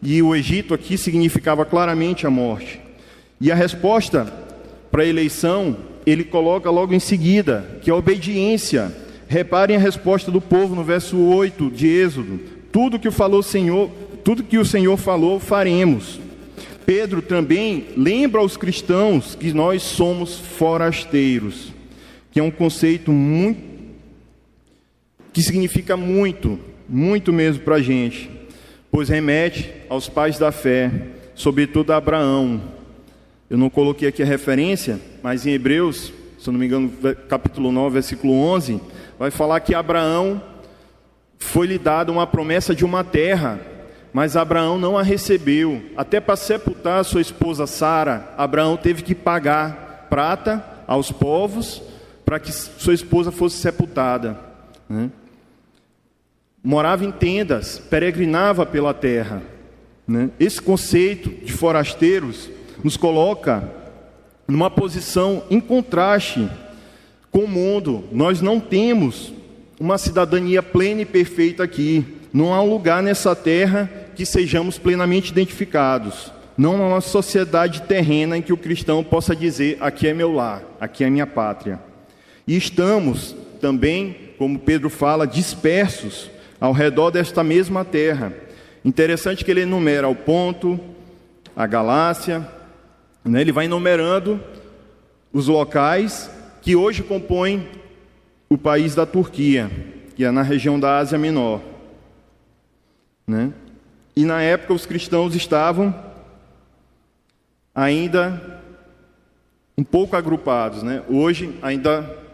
E 0.01 0.21
o 0.21 0.35
Egito 0.35 0.73
aqui 0.73 0.97
significava 0.97 1.65
claramente 1.65 2.27
a 2.27 2.29
morte. 2.29 2.79
E 3.41 3.51
a 3.51 3.55
resposta 3.55 4.31
para 4.91 5.03
a 5.03 5.07
eleição, 5.07 5.75
ele 6.05 6.23
coloca 6.23 6.69
logo 6.69 6.93
em 6.93 6.99
seguida, 6.99 7.79
que 7.81 7.89
é 7.89 7.93
a 7.93 7.97
obediência 7.97 8.93
Reparem 9.27 9.75
a 9.75 9.79
resposta 9.79 10.29
do 10.29 10.39
povo 10.39 10.75
no 10.75 10.83
verso 10.83 11.17
8 11.17 11.71
de 11.71 11.87
Êxodo: 11.87 12.39
tudo 12.71 12.99
que 12.99 13.09
falou 13.09 13.39
o 13.39 13.43
Senhor, 13.43 13.89
tudo 14.23 14.43
que 14.43 14.57
o 14.57 14.65
Senhor 14.65 14.97
falou, 14.97 15.39
faremos. 15.39 16.19
Pedro 16.85 17.21
também 17.21 17.87
lembra 17.97 18.39
aos 18.39 18.55
cristãos 18.55 19.33
que 19.33 19.51
nós 19.51 19.81
somos 19.81 20.37
forasteiros, 20.37 21.73
que 22.35 22.39
é 22.41 22.43
um 22.43 22.51
conceito 22.51 23.13
muito 23.13 23.63
que 25.31 25.41
significa 25.41 25.95
muito, 25.95 26.59
muito 26.87 27.31
mesmo 27.31 27.63
para 27.63 27.75
a 27.75 27.81
gente, 27.81 28.29
pois 28.91 29.07
remete 29.07 29.71
aos 29.87 30.09
pais 30.09 30.37
da 30.37 30.51
fé, 30.51 30.91
sobretudo 31.33 31.93
a 31.93 31.95
Abraão. 31.95 32.61
Eu 33.49 33.57
não 33.57 33.69
coloquei 33.69 34.09
aqui 34.09 34.21
a 34.21 34.25
referência, 34.25 34.99
mas 35.23 35.45
em 35.45 35.51
Hebreus, 35.51 36.11
se 36.37 36.49
eu 36.49 36.51
não 36.51 36.59
me 36.59 36.65
engano, 36.65 36.91
capítulo 37.29 37.71
9, 37.71 37.93
versículo 37.93 38.33
11, 38.33 38.81
vai 39.17 39.31
falar 39.31 39.61
que 39.61 39.73
Abraão 39.73 40.43
foi-lhe 41.39 41.79
dada 41.79 42.11
uma 42.11 42.27
promessa 42.27 42.75
de 42.75 42.83
uma 42.83 43.01
terra, 43.01 43.61
mas 44.11 44.35
Abraão 44.35 44.77
não 44.77 44.97
a 44.97 45.03
recebeu. 45.03 45.81
Até 45.95 46.19
para 46.19 46.35
sepultar 46.35 47.05
sua 47.05 47.21
esposa 47.21 47.65
Sara, 47.65 48.33
Abraão 48.37 48.75
teve 48.75 49.03
que 49.03 49.15
pagar 49.15 50.07
prata 50.09 50.83
aos 50.85 51.13
povos 51.13 51.94
para 52.25 52.39
que 52.39 52.51
sua 52.51 52.93
esposa 52.93 53.31
fosse 53.31 53.57
sepultada. 53.57 54.37
Né? 54.89 55.11
Morava 56.63 57.05
em 57.05 57.11
tendas, 57.11 57.77
peregrinava 57.77 58.65
pela 58.65 58.93
terra. 58.93 59.43
Né? 60.07 60.31
Esse 60.39 60.61
conceito 60.61 61.29
de 61.45 61.53
forasteiros 61.53 62.49
nos 62.83 62.97
coloca 62.97 63.63
numa 64.47 64.69
posição 64.69 65.43
em 65.49 65.59
contraste 65.59 66.49
com 67.31 67.39
o 67.39 67.47
mundo. 67.47 68.03
Nós 68.11 68.41
não 68.41 68.59
temos 68.59 69.31
uma 69.79 69.97
cidadania 69.97 70.63
plena 70.63 71.01
e 71.01 71.05
perfeita 71.05 71.63
aqui. 71.63 72.05
Não 72.33 72.53
há 72.53 72.61
um 72.61 72.69
lugar 72.69 73.03
nessa 73.03 73.35
terra 73.35 73.89
que 74.15 74.25
sejamos 74.25 74.77
plenamente 74.77 75.31
identificados. 75.31 76.31
Não 76.57 76.81
há 76.81 76.87
uma 76.87 77.01
sociedade 77.01 77.81
terrena 77.83 78.37
em 78.37 78.41
que 78.41 78.53
o 78.53 78.57
cristão 78.57 79.03
possa 79.03 79.35
dizer: 79.35 79.77
aqui 79.81 80.07
é 80.07 80.13
meu 80.13 80.31
lar, 80.31 80.63
aqui 80.79 81.03
é 81.03 81.09
minha 81.09 81.27
pátria. 81.27 81.79
E 82.47 82.55
estamos 82.55 83.35
também, 83.59 84.33
como 84.37 84.59
Pedro 84.59 84.89
fala, 84.89 85.25
dispersos 85.25 86.29
ao 86.59 86.71
redor 86.71 87.11
desta 87.11 87.43
mesma 87.43 87.83
terra. 87.83 88.33
Interessante 88.83 89.43
que 89.43 89.51
ele 89.51 89.61
enumera 89.61 90.07
o 90.07 90.15
ponto, 90.15 90.79
a 91.55 91.65
Galácia, 91.65 92.47
né? 93.23 93.41
ele 93.41 93.51
vai 93.51 93.65
enumerando 93.65 94.39
os 95.33 95.47
locais 95.47 96.29
que 96.61 96.75
hoje 96.75 97.01
compõem 97.01 97.67
o 98.49 98.57
país 98.57 98.93
da 98.93 99.05
Turquia, 99.05 99.69
que 100.15 100.23
é 100.23 100.31
na 100.31 100.41
região 100.41 100.79
da 100.79 100.97
Ásia 100.97 101.17
Menor. 101.17 101.61
Né? 103.25 103.51
E 104.15 104.23
na 104.23 104.41
época 104.41 104.73
os 104.73 104.85
cristãos 104.85 105.35
estavam 105.35 105.93
ainda 107.73 108.61
um 109.77 109.83
pouco 109.83 110.15
agrupados. 110.15 110.83
Né? 110.83 111.03
Hoje 111.09 111.57
ainda 111.61 112.24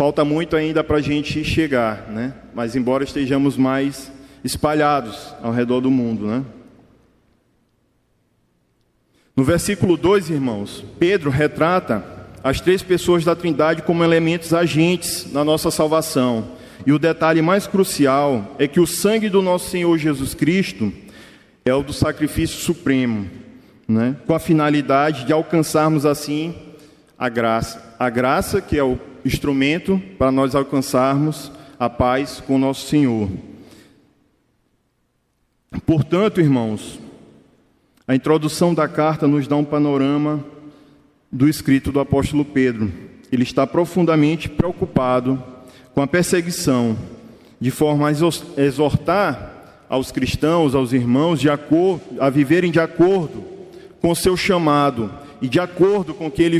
falta 0.00 0.24
muito 0.24 0.56
ainda 0.56 0.82
para 0.82 0.96
a 0.96 1.02
gente 1.02 1.44
chegar, 1.44 2.08
né? 2.08 2.32
mas 2.54 2.74
embora 2.74 3.04
estejamos 3.04 3.58
mais 3.58 4.10
espalhados 4.42 5.34
ao 5.42 5.52
redor 5.52 5.82
do 5.82 5.90
mundo. 5.90 6.26
Né? 6.26 6.42
No 9.36 9.44
versículo 9.44 9.98
2, 9.98 10.30
irmãos, 10.30 10.82
Pedro 10.98 11.28
retrata 11.28 12.02
as 12.42 12.62
três 12.62 12.82
pessoas 12.82 13.26
da 13.26 13.36
Trindade 13.36 13.82
como 13.82 14.02
elementos 14.02 14.54
agentes 14.54 15.30
na 15.30 15.44
nossa 15.44 15.70
salvação. 15.70 16.52
E 16.86 16.92
o 16.92 16.98
detalhe 16.98 17.42
mais 17.42 17.66
crucial 17.66 18.56
é 18.58 18.66
que 18.66 18.80
o 18.80 18.86
sangue 18.86 19.28
do 19.28 19.42
nosso 19.42 19.68
Senhor 19.68 19.98
Jesus 19.98 20.32
Cristo 20.32 20.90
é 21.62 21.74
o 21.74 21.82
do 21.82 21.92
sacrifício 21.92 22.56
supremo, 22.56 23.28
né? 23.86 24.16
com 24.26 24.34
a 24.34 24.38
finalidade 24.38 25.26
de 25.26 25.32
alcançarmos 25.34 26.06
assim 26.06 26.54
a 27.18 27.28
graça. 27.28 27.96
A 27.98 28.08
graça 28.08 28.62
que 28.62 28.78
é 28.78 28.82
o 28.82 28.98
instrumento 29.24 30.00
para 30.18 30.30
nós 30.30 30.54
alcançarmos 30.54 31.50
a 31.78 31.88
paz 31.88 32.42
com 32.46 32.58
nosso 32.58 32.86
Senhor. 32.86 33.28
Portanto, 35.86 36.40
irmãos, 36.40 37.00
a 38.06 38.14
introdução 38.14 38.74
da 38.74 38.88
carta 38.88 39.26
nos 39.26 39.46
dá 39.46 39.56
um 39.56 39.64
panorama 39.64 40.44
do 41.30 41.48
escrito 41.48 41.92
do 41.92 42.00
apóstolo 42.00 42.44
Pedro. 42.44 42.92
Ele 43.30 43.44
está 43.44 43.66
profundamente 43.66 44.48
preocupado 44.48 45.42
com 45.94 46.02
a 46.02 46.06
perseguição 46.06 46.96
de 47.60 47.70
forma 47.70 48.08
a 48.08 48.60
exortar 48.60 49.84
aos 49.88 50.10
cristãos, 50.10 50.74
aos 50.74 50.92
irmãos, 50.92 51.44
acordo, 51.46 52.02
a 52.20 52.30
viverem 52.30 52.70
de 52.70 52.80
acordo 52.80 53.44
com 54.00 54.10
o 54.10 54.16
seu 54.16 54.36
chamado 54.36 55.12
e 55.42 55.48
de 55.48 55.60
acordo 55.60 56.14
com, 56.14 56.30
que 56.30 56.42
ele, 56.42 56.58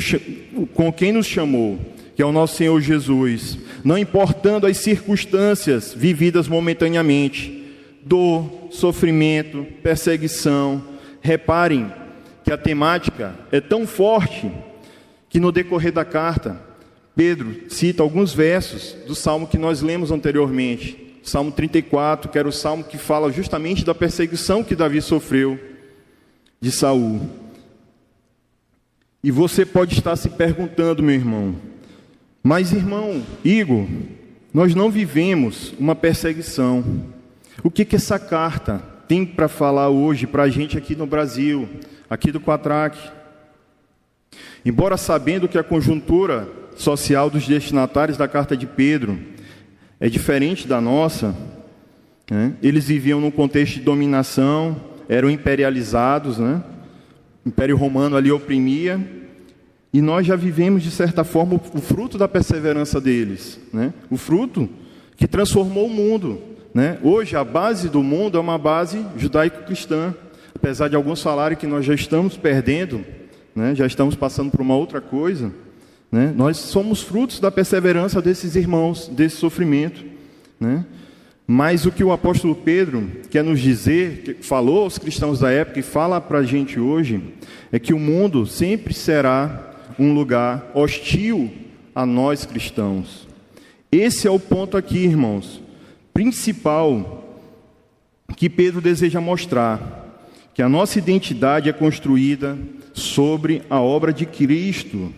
com 0.75 0.93
quem 0.93 1.13
nos 1.13 1.27
chamou, 1.27 1.79
que 2.21 2.23
é 2.23 2.27
o 2.27 2.33
nosso 2.33 2.57
Senhor 2.57 2.79
Jesus, 2.83 3.57
não 3.83 3.97
importando 3.97 4.67
as 4.67 4.77
circunstâncias 4.77 5.95
vividas 5.95 6.49
momentaneamente, 6.49 7.65
dor, 8.03 8.69
sofrimento, 8.71 9.67
perseguição. 9.83 10.85
Reparem 11.23 11.91
que 12.45 12.53
a 12.53 12.59
temática 12.59 13.35
é 13.51 13.59
tão 13.59 13.87
forte 13.87 14.53
que 15.31 15.41
no 15.41 15.51
decorrer 15.51 15.93
da 15.93 16.05
carta, 16.05 16.61
Pedro 17.17 17.57
cita 17.71 18.03
alguns 18.03 18.35
versos 18.35 18.93
do 19.07 19.15
salmo 19.15 19.47
que 19.47 19.57
nós 19.57 19.81
lemos 19.81 20.11
anteriormente, 20.11 21.19
Salmo 21.23 21.51
34, 21.51 22.31
que 22.31 22.39
era 22.39 22.47
o 22.47 22.53
salmo 22.53 22.85
que 22.85 22.99
fala 22.99 23.33
justamente 23.33 23.83
da 23.83 23.95
perseguição 23.95 24.63
que 24.63 24.77
Davi 24.77 25.01
sofreu 25.01 25.59
de 26.61 26.71
Saul. 26.71 27.31
E 29.25 29.31
você 29.31 29.65
pode 29.65 29.95
estar 29.95 30.17
se 30.17 30.29
perguntando, 30.29 31.03
meu 31.03 31.15
irmão, 31.15 31.70
mas 32.43 32.73
irmão 32.73 33.23
Igor, 33.45 33.87
nós 34.53 34.75
não 34.75 34.91
vivemos 34.91 35.73
uma 35.79 35.95
perseguição. 35.95 36.85
O 37.63 37.71
que, 37.71 37.85
que 37.85 37.97
essa 37.97 38.19
carta 38.19 38.83
tem 39.07 39.25
para 39.25 39.49
falar 39.49 39.89
hoje 39.89 40.27
para 40.27 40.45
a 40.45 40.49
gente 40.49 40.79
aqui 40.79 40.97
no 40.97 41.07
Brasil, 41.07 41.69
aqui 42.09 42.33
do 42.33 42.41
Quatrac? 42.41 42.99
Embora 44.65 44.97
sabendo 44.97 45.49
que 45.49 45.59
a 45.59 45.63
conjuntura 45.63 46.49
social 46.77 47.29
dos 47.29 47.47
destinatários 47.47 48.17
da 48.17 48.27
carta 48.27 48.57
de 48.57 48.67
Pedro 48.67 49.19
é 49.99 50.09
diferente 50.09 50.67
da 50.67 50.81
nossa, 50.81 51.37
né? 52.31 52.55
eles 52.63 52.87
viviam 52.87 53.21
num 53.21 53.31
contexto 53.31 53.75
de 53.75 53.81
dominação, 53.81 54.77
eram 55.09 55.29
imperializados, 55.29 56.39
né? 56.39 56.63
o 57.45 57.49
Império 57.49 57.77
Romano 57.77 58.17
ali 58.17 58.33
oprimia, 58.33 58.99
e 59.93 60.01
nós 60.01 60.27
já 60.27 60.37
vivemos, 60.37 60.83
de 60.83 60.91
certa 60.91 61.25
forma, 61.25 61.61
o 61.75 61.81
fruto 61.81 62.17
da 62.17 62.29
perseverança 62.29 63.01
deles, 63.01 63.59
né? 63.73 63.93
o 64.09 64.17
fruto 64.17 64.69
que 65.17 65.27
transformou 65.27 65.87
o 65.87 65.91
mundo. 65.91 66.41
Né? 66.73 66.99
Hoje, 67.03 67.35
a 67.35 67.43
base 67.43 67.89
do 67.89 68.03
mundo 68.03 68.39
é 68.39 68.41
uma 68.41 68.57
base 68.57 69.05
judaico-cristã, 69.17 70.15
apesar 70.55 70.89
de 70.89 70.95
alguns 70.95 71.21
falarem 71.21 71.59
que 71.59 71.67
nós 71.67 71.85
já 71.85 71.95
estamos 71.95 72.37
perdendo, 72.37 73.05
né? 73.55 73.75
já 73.75 73.85
estamos 73.85 74.15
passando 74.15 74.53
por 74.53 74.61
uma 74.61 74.77
outra 74.77 75.01
coisa. 75.01 75.53
Né? 76.11 76.33
Nós 76.37 76.57
somos 76.57 77.03
frutos 77.03 77.41
da 77.41 77.51
perseverança 77.51 78.23
desses 78.23 78.55
irmãos, 78.55 79.09
desse 79.09 79.37
sofrimento. 79.37 80.05
Né? 80.61 80.85
Mas 81.49 81.85
o 81.85 81.91
que 81.91 82.05
o 82.05 82.13
apóstolo 82.13 82.55
Pedro 82.55 83.11
quer 83.29 83.43
nos 83.43 83.59
dizer, 83.59 84.23
que 84.23 84.35
falou 84.35 84.85
aos 84.85 84.99
cristãos 84.99 85.41
da 85.41 85.51
época 85.51 85.81
e 85.81 85.83
fala 85.83 86.21
para 86.21 86.39
a 86.39 86.45
gente 86.45 86.79
hoje, 86.79 87.21
é 87.73 87.79
que 87.81 87.93
o 87.93 87.99
mundo 87.99 88.47
sempre 88.47 88.95
será 88.95 89.70
um 90.01 90.15
lugar 90.15 90.71
hostil 90.75 91.51
a 91.95 92.07
nós 92.07 92.47
cristãos. 92.47 93.29
Esse 93.93 94.27
é 94.27 94.31
o 94.31 94.41
ponto 94.41 94.77
aqui, 94.77 94.99
irmãos, 94.99 95.61
principal 96.15 97.19
que 98.35 98.49
Pedro 98.49 98.81
deseja 98.81 99.21
mostrar: 99.21 100.25
que 100.55 100.63
a 100.63 100.69
nossa 100.69 100.99
identidade 100.99 101.69
é 101.69 101.73
construída 101.73 102.59
sobre 102.95 103.63
a 103.69 103.81
obra 103.81 104.13
de 104.13 104.25
Cristo. 104.25 105.13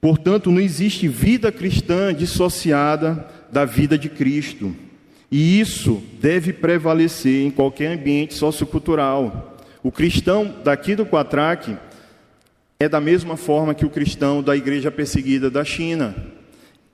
Portanto, 0.00 0.50
não 0.50 0.60
existe 0.60 1.06
vida 1.08 1.52
cristã 1.52 2.14
dissociada 2.14 3.28
da 3.52 3.66
vida 3.66 3.98
de 3.98 4.08
Cristo. 4.08 4.74
E 5.30 5.60
isso 5.60 6.02
deve 6.20 6.52
prevalecer 6.52 7.44
em 7.44 7.50
qualquer 7.50 7.92
ambiente 7.98 8.32
sociocultural. 8.32 9.58
O 9.82 9.92
cristão 9.92 10.54
daqui 10.64 10.94
do 10.94 11.04
Quatraque 11.04 11.76
é 12.80 12.88
da 12.88 13.00
mesma 13.00 13.36
forma 13.36 13.74
que 13.74 13.84
o 13.84 13.90
cristão 13.90 14.40
da 14.40 14.56
igreja 14.56 14.88
perseguida 14.88 15.50
da 15.50 15.64
China. 15.64 16.14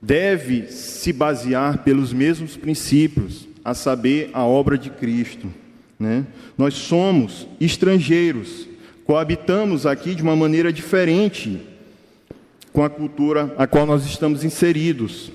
Deve 0.01 0.69
se 0.69 1.13
basear 1.13 1.79
pelos 1.85 2.11
mesmos 2.11 2.57
princípios, 2.57 3.47
a 3.63 3.75
saber, 3.75 4.31
a 4.33 4.45
obra 4.45 4.79
de 4.79 4.89
Cristo. 4.89 5.53
Né? 6.01 6.25
Nós 6.57 6.73
somos 6.73 7.47
estrangeiros, 7.61 8.67
coabitamos 9.05 9.85
aqui 9.85 10.15
de 10.15 10.23
uma 10.23 10.35
maneira 10.35 10.73
diferente 10.73 11.61
com 12.73 12.83
a 12.83 12.89
cultura 12.89 13.55
a 13.59 13.67
qual 13.67 13.85
nós 13.85 14.07
estamos 14.07 14.43
inseridos. 14.43 15.31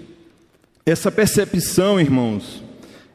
Essa 0.83 1.11
percepção, 1.11 2.01
irmãos, 2.01 2.63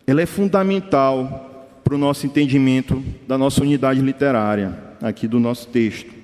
ela 0.06 0.22
é 0.22 0.26
fundamental 0.26 1.68
para 1.82 1.96
o 1.96 1.98
nosso 1.98 2.26
entendimento 2.26 3.02
da 3.26 3.36
nossa 3.36 3.60
unidade 3.60 4.00
literária, 4.00 4.78
aqui 5.02 5.26
do 5.26 5.40
nosso 5.40 5.66
texto. 5.66 6.23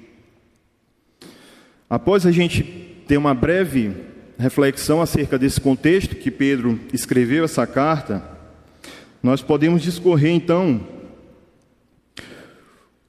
Após 1.91 2.25
a 2.25 2.31
gente 2.31 2.63
ter 3.09 3.17
uma 3.17 3.35
breve 3.35 3.93
reflexão 4.39 5.03
acerca 5.03 5.37
desse 5.37 5.61
contexto 5.61 6.15
que 6.15 6.31
Pedro 6.31 6.79
escreveu 6.93 7.45
essa 7.45 7.67
carta, 7.67 8.23
nós 9.21 9.43
podemos 9.43 9.83
discorrer 9.83 10.33
então 10.33 10.81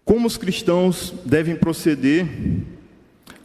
como 0.04 0.26
os 0.26 0.36
cristãos 0.36 1.13
devem 1.24 1.56
proceder. 1.56 2.26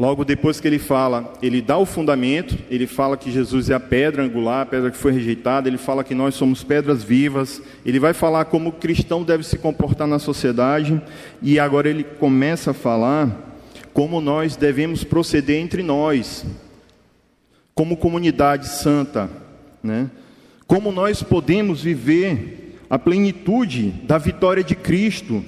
Logo 0.01 0.25
depois 0.25 0.59
que 0.59 0.66
ele 0.66 0.79
fala, 0.79 1.35
ele 1.42 1.61
dá 1.61 1.77
o 1.77 1.85
fundamento, 1.85 2.57
ele 2.70 2.87
fala 2.87 3.14
que 3.14 3.31
Jesus 3.31 3.68
é 3.68 3.75
a 3.75 3.81
pedra 3.81 4.22
angular, 4.22 4.62
a 4.62 4.66
pedra 4.66 4.90
que 4.90 4.96
foi 4.96 5.12
rejeitada, 5.12 5.68
ele 5.68 5.79
fala 5.79 6.03
que 6.03 6.14
nós 6.14 6.35
somos 6.35 6.64
pedras 6.64 7.03
vivas, 7.03 7.61
ele 7.85 8.01
vai 8.01 8.14
falar 8.14 8.46
como 8.46 8.70
o 8.70 8.72
cristão 8.72 9.22
deve 9.22 9.42
se 9.42 9.59
comportar 9.59 10.07
na 10.07 10.18
sociedade, 10.18 11.01
e 11.42 11.59
agora 11.59 11.90
ele 11.90 12.05
começa 12.05 12.70
a 12.70 12.75
falar 12.75 13.46
como 13.97 14.21
nós 14.21 14.57
devemos 14.57 15.05
proceder 15.05 15.59
entre 15.59 15.83
nós, 15.83 16.45
como 17.75 17.97
comunidade 17.97 18.69
santa, 18.69 19.31
né? 19.83 20.11
como 20.67 20.93
nós 20.93 21.23
podemos 21.23 21.81
viver 21.81 22.79
a 22.91 22.99
plenitude 22.99 23.89
da 24.03 24.19
vitória 24.19 24.63
de 24.63 24.75
Cristo 24.77 25.43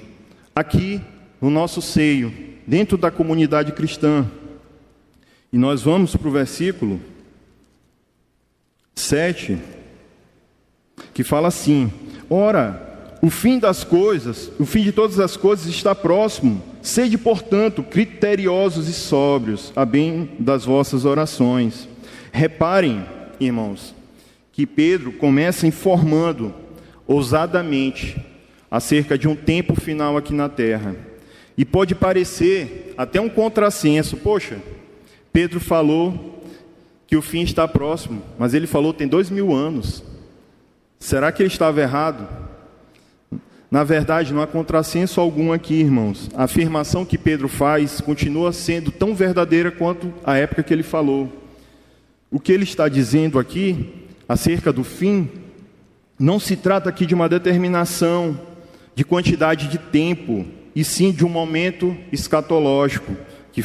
aqui 0.55 0.99
no 1.39 1.51
nosso 1.51 1.79
seio, 1.79 2.33
dentro 2.65 2.97
da 2.97 3.11
comunidade 3.11 3.71
cristã. 3.71 4.25
E 5.53 5.57
nós 5.59 5.83
vamos 5.83 6.15
para 6.15 6.27
o 6.27 6.31
versículo 6.31 6.99
7, 8.95 9.59
que 11.13 11.23
fala 11.23 11.49
assim: 11.49 11.93
Ora, 12.27 13.13
o 13.21 13.29
fim 13.29 13.59
das 13.59 13.83
coisas, 13.83 14.51
o 14.59 14.65
fim 14.65 14.81
de 14.81 14.91
todas 14.91 15.19
as 15.19 15.37
coisas 15.37 15.67
está 15.67 15.93
próximo. 15.93 16.68
Sede, 16.81 17.17
portanto, 17.17 17.83
criteriosos 17.83 18.87
e 18.87 18.93
sóbrios, 18.93 19.73
a 19.75 19.85
bem 19.85 20.29
das 20.39 20.65
vossas 20.65 21.05
orações. 21.05 21.87
Reparem, 22.31 23.05
irmãos, 23.39 23.93
que 24.51 24.65
Pedro 24.65 25.11
começa 25.11 25.67
informando 25.67 26.53
ousadamente 27.07 28.17
acerca 28.69 29.17
de 29.17 29.27
um 29.27 29.35
tempo 29.35 29.79
final 29.79 30.15
aqui 30.15 30.33
na 30.33 30.47
terra. 30.47 30.95
E 31.57 31.65
pode 31.65 31.95
parecer 31.95 32.93
até 32.97 33.19
um 33.19 33.27
contrassenso. 33.29 34.15
Poxa, 34.17 34.61
Pedro 35.33 35.59
falou 35.59 36.43
que 37.05 37.17
o 37.17 37.21
fim 37.21 37.41
está 37.41 37.67
próximo, 37.67 38.21
mas 38.37 38.53
ele 38.53 38.67
falou 38.67 38.93
tem 38.93 39.07
dois 39.07 39.29
mil 39.29 39.53
anos. 39.53 40.03
Será 40.99 41.31
que 41.31 41.41
ele 41.41 41.47
estava 41.47 41.81
errado? 41.81 42.27
Na 43.71 43.83
verdade, 43.83 44.33
não 44.33 44.41
há 44.41 44.47
contrassenso 44.47 45.21
algum 45.21 45.53
aqui, 45.53 45.75
irmãos. 45.75 46.29
A 46.33 46.45
afirmação 46.45 47.05
que 47.05 47.19
Pedro 47.19 47.47
faz 47.47 48.01
continua 48.01 48.51
sendo 48.51 48.91
tão 48.91 49.13
verdadeira 49.13 49.69
quanto 49.69 50.11
a 50.23 50.35
época 50.37 50.63
que 50.63 50.73
ele 50.73 50.81
falou. 50.81 51.31
O 52.31 52.39
que 52.39 52.51
ele 52.51 52.63
está 52.63 52.89
dizendo 52.89 53.37
aqui, 53.37 54.07
acerca 54.27 54.73
do 54.73 54.83
fim, 54.83 55.29
não 56.17 56.39
se 56.39 56.55
trata 56.55 56.89
aqui 56.89 57.05
de 57.05 57.13
uma 57.13 57.29
determinação 57.29 58.39
de 58.95 59.03
quantidade 59.03 59.67
de 59.67 59.77
tempo, 59.77 60.45
e 60.75 60.83
sim 60.83 61.11
de 61.11 61.23
um 61.23 61.29
momento 61.29 61.95
escatológico 62.11 63.15
que 63.51 63.63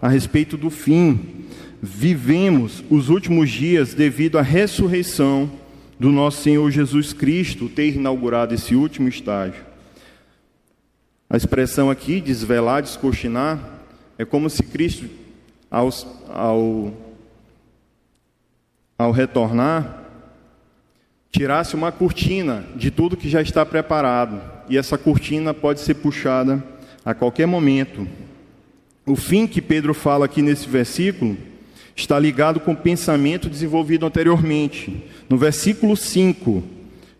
a 0.00 0.08
respeito 0.08 0.56
do 0.56 0.70
fim. 0.70 1.46
Vivemos 1.80 2.84
os 2.90 3.08
últimos 3.08 3.50
dias 3.50 3.94
devido 3.94 4.38
à 4.38 4.42
ressurreição 4.42 5.50
do 5.98 6.10
nosso 6.10 6.42
Senhor 6.42 6.70
Jesus 6.70 7.12
Cristo 7.12 7.68
ter 7.68 7.94
inaugurado 7.94 8.54
esse 8.54 8.74
último 8.74 9.08
estágio. 9.08 9.66
A 11.28 11.36
expressão 11.36 11.90
aqui, 11.90 12.20
desvelar, 12.20 12.82
descortinar, 12.82 13.58
é 14.16 14.24
como 14.24 14.48
se 14.48 14.62
Cristo, 14.62 15.08
ao, 15.70 15.90
ao, 16.28 16.94
ao 18.96 19.10
retornar, 19.10 20.04
tirasse 21.30 21.74
uma 21.74 21.92
cortina 21.92 22.64
de 22.74 22.90
tudo 22.90 23.16
que 23.16 23.28
já 23.28 23.42
está 23.42 23.66
preparado, 23.66 24.40
e 24.68 24.78
essa 24.78 24.96
cortina 24.96 25.52
pode 25.52 25.80
ser 25.80 25.94
puxada 25.94 26.62
a 27.04 27.12
qualquer 27.12 27.46
momento. 27.46 28.08
O 29.04 29.16
fim 29.16 29.46
que 29.46 29.60
Pedro 29.60 29.92
fala 29.92 30.26
aqui 30.26 30.42
nesse 30.42 30.68
versículo 30.68 31.36
está 31.98 32.16
ligado 32.18 32.60
com 32.60 32.72
o 32.72 32.76
pensamento 32.76 33.50
desenvolvido 33.50 34.06
anteriormente. 34.06 35.04
No 35.28 35.36
versículo 35.36 35.96
5, 35.96 36.62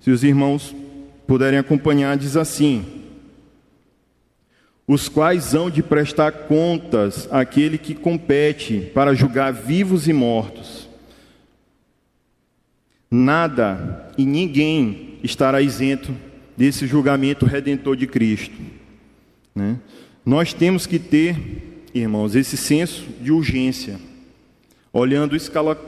Se 0.01 0.11
os 0.11 0.23
irmãos 0.23 0.75
puderem 1.27 1.59
acompanhar, 1.59 2.17
diz 2.17 2.37
assim: 2.37 2.85
Os 4.87 5.09
quais 5.09 5.55
hão 5.55 5.69
de 5.69 5.83
prestar 5.83 6.31
contas 6.31 7.29
àquele 7.31 7.77
que 7.77 7.95
compete 7.95 8.91
para 8.95 9.15
julgar 9.15 9.53
vivos 9.53 10.07
e 10.07 10.13
mortos. 10.13 10.89
Nada 13.11 14.13
e 14.17 14.25
ninguém 14.25 15.19
estará 15.25 15.61
isento 15.61 16.15
desse 16.57 16.87
julgamento 16.87 17.47
redentor 17.47 17.97
de 17.97 18.07
Cristo. 18.07 18.57
Né? 19.55 19.79
Nós 20.25 20.53
temos 20.53 20.87
que 20.87 20.99
ter, 20.99 21.37
irmãos, 21.93 22.37
esse 22.37 22.57
senso 22.57 23.07
de 23.21 23.33
urgência, 23.33 23.99
olhando 24.93 25.37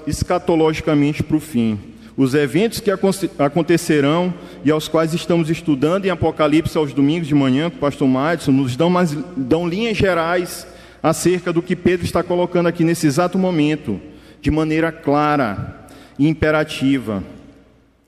escatologicamente 0.06 1.22
para 1.22 1.36
o 1.36 1.40
fim 1.40 1.78
os 2.22 2.34
eventos 2.34 2.80
que 2.80 2.90
acontecerão 3.38 4.34
e 4.62 4.70
aos 4.70 4.88
quais 4.88 5.14
estamos 5.14 5.48
estudando 5.48 6.04
em 6.04 6.10
Apocalipse 6.10 6.76
aos 6.76 6.92
domingos 6.92 7.26
de 7.26 7.34
manhã 7.34 7.70
com 7.70 7.76
o 7.76 7.80
pastor 7.80 8.06
Madison, 8.06 8.52
nos 8.52 8.76
dão, 8.76 8.92
dão 9.34 9.66
linhas 9.66 9.96
gerais 9.96 10.66
acerca 11.02 11.50
do 11.50 11.62
que 11.62 11.74
Pedro 11.74 12.04
está 12.04 12.22
colocando 12.22 12.66
aqui 12.66 12.84
nesse 12.84 13.06
exato 13.06 13.38
momento, 13.38 13.98
de 14.38 14.50
maneira 14.50 14.92
clara 14.92 15.88
e 16.18 16.28
imperativa. 16.28 17.24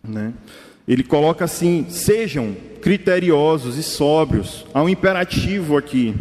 Né? 0.07 0.35
Ele 0.87 1.03
coloca 1.03 1.47
assim: 1.47 1.87
sejam 1.89 2.55
criteriosos 2.83 3.79
e 3.79 3.83
sóbrios. 3.83 4.67
Há 4.75 4.83
um 4.83 4.91
imperativo 4.91 5.79
aqui. 5.79 6.15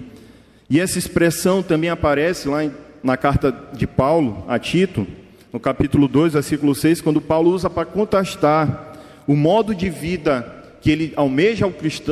E 0.69 0.79
essa 0.79 0.97
expressão 0.97 1.61
também 1.61 1.89
aparece 1.89 2.47
lá 2.47 2.63
na 3.03 3.17
carta 3.17 3.55
de 3.73 3.87
Paulo 3.87 4.43
a 4.47 4.59
Tito 4.59 5.07
no 5.51 5.59
capítulo 5.59 6.07
2, 6.07 6.33
versículo 6.33 6.73
6, 6.73 7.01
quando 7.01 7.19
Paulo 7.19 7.51
usa 7.51 7.69
para 7.69 7.85
contrastar 7.85 8.93
o 9.27 9.35
modo 9.35 9.75
de 9.75 9.89
vida 9.89 10.61
que 10.81 10.89
ele 10.89 11.13
almeja 11.15 11.67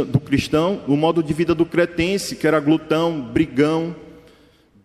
do 0.06 0.20
cristão, 0.20 0.82
o 0.88 0.96
modo 0.96 1.24
de 1.24 1.34
vida 1.34 1.56
do 1.56 1.66
cretense, 1.66 2.36
que 2.36 2.46
era 2.46 2.60
glutão, 2.60 3.22
brigão, 3.22 3.96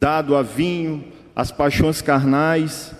dado 0.00 0.36
a 0.36 0.42
vinho, 0.42 1.04
as 1.34 1.50
paixões 1.50 2.00
carnais, 2.00 2.94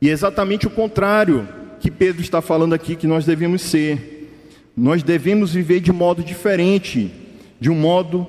e 0.00 0.08
exatamente 0.08 0.66
o 0.66 0.70
contrário 0.70 1.48
que 1.80 1.90
Pedro 1.90 2.20
está 2.20 2.42
falando 2.42 2.74
aqui 2.74 2.94
que 2.94 3.06
nós 3.06 3.24
devemos 3.24 3.62
ser. 3.62 4.30
Nós 4.76 5.02
devemos 5.02 5.54
viver 5.54 5.80
de 5.80 5.92
modo 5.92 6.22
diferente, 6.22 7.10
de 7.58 7.70
um 7.70 7.74
modo 7.74 8.28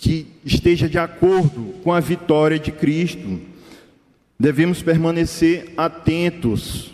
que 0.00 0.26
esteja 0.42 0.88
de 0.88 0.98
acordo 0.98 1.74
com 1.84 1.92
a 1.92 2.00
vitória 2.00 2.58
de 2.58 2.72
Cristo 2.72 3.38
devemos 4.38 4.82
permanecer 4.82 5.74
atentos 5.76 6.90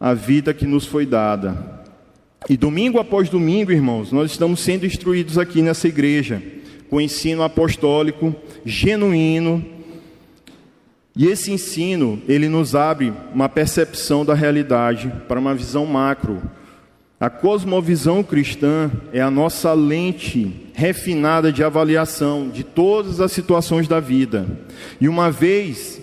à 0.00 0.12
vida 0.12 0.52
que 0.52 0.66
nos 0.66 0.84
foi 0.84 1.06
dada. 1.06 1.84
E 2.48 2.56
domingo 2.56 2.98
após 2.98 3.28
domingo, 3.28 3.70
irmãos, 3.70 4.10
nós 4.10 4.32
estamos 4.32 4.58
sendo 4.58 4.84
instruídos 4.84 5.38
aqui 5.38 5.62
nessa 5.62 5.86
igreja 5.86 6.42
com 6.88 7.00
ensino 7.00 7.44
apostólico 7.44 8.34
genuíno. 8.64 9.64
E 11.16 11.28
esse 11.28 11.52
ensino, 11.52 12.20
ele 12.26 12.48
nos 12.48 12.74
abre 12.74 13.12
uma 13.32 13.48
percepção 13.48 14.24
da 14.24 14.34
realidade 14.34 15.12
para 15.28 15.38
uma 15.38 15.54
visão 15.54 15.86
macro. 15.86 16.42
A 17.20 17.30
cosmovisão 17.30 18.24
cristã 18.24 18.90
é 19.12 19.20
a 19.20 19.30
nossa 19.30 19.72
lente 19.72 20.69
refinada 20.80 21.52
de 21.52 21.62
avaliação 21.62 22.48
de 22.48 22.64
todas 22.64 23.20
as 23.20 23.32
situações 23.32 23.86
da 23.86 24.00
vida. 24.00 24.46
E 24.98 25.10
uma 25.10 25.30
vez 25.30 26.00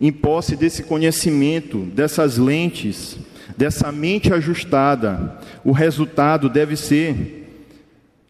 em 0.00 0.12
posse 0.12 0.54
desse 0.54 0.84
conhecimento, 0.84 1.78
dessas 1.86 2.38
lentes, 2.38 3.18
dessa 3.56 3.90
mente 3.90 4.32
ajustada, 4.32 5.40
o 5.64 5.72
resultado 5.72 6.48
deve 6.48 6.76
ser 6.76 7.48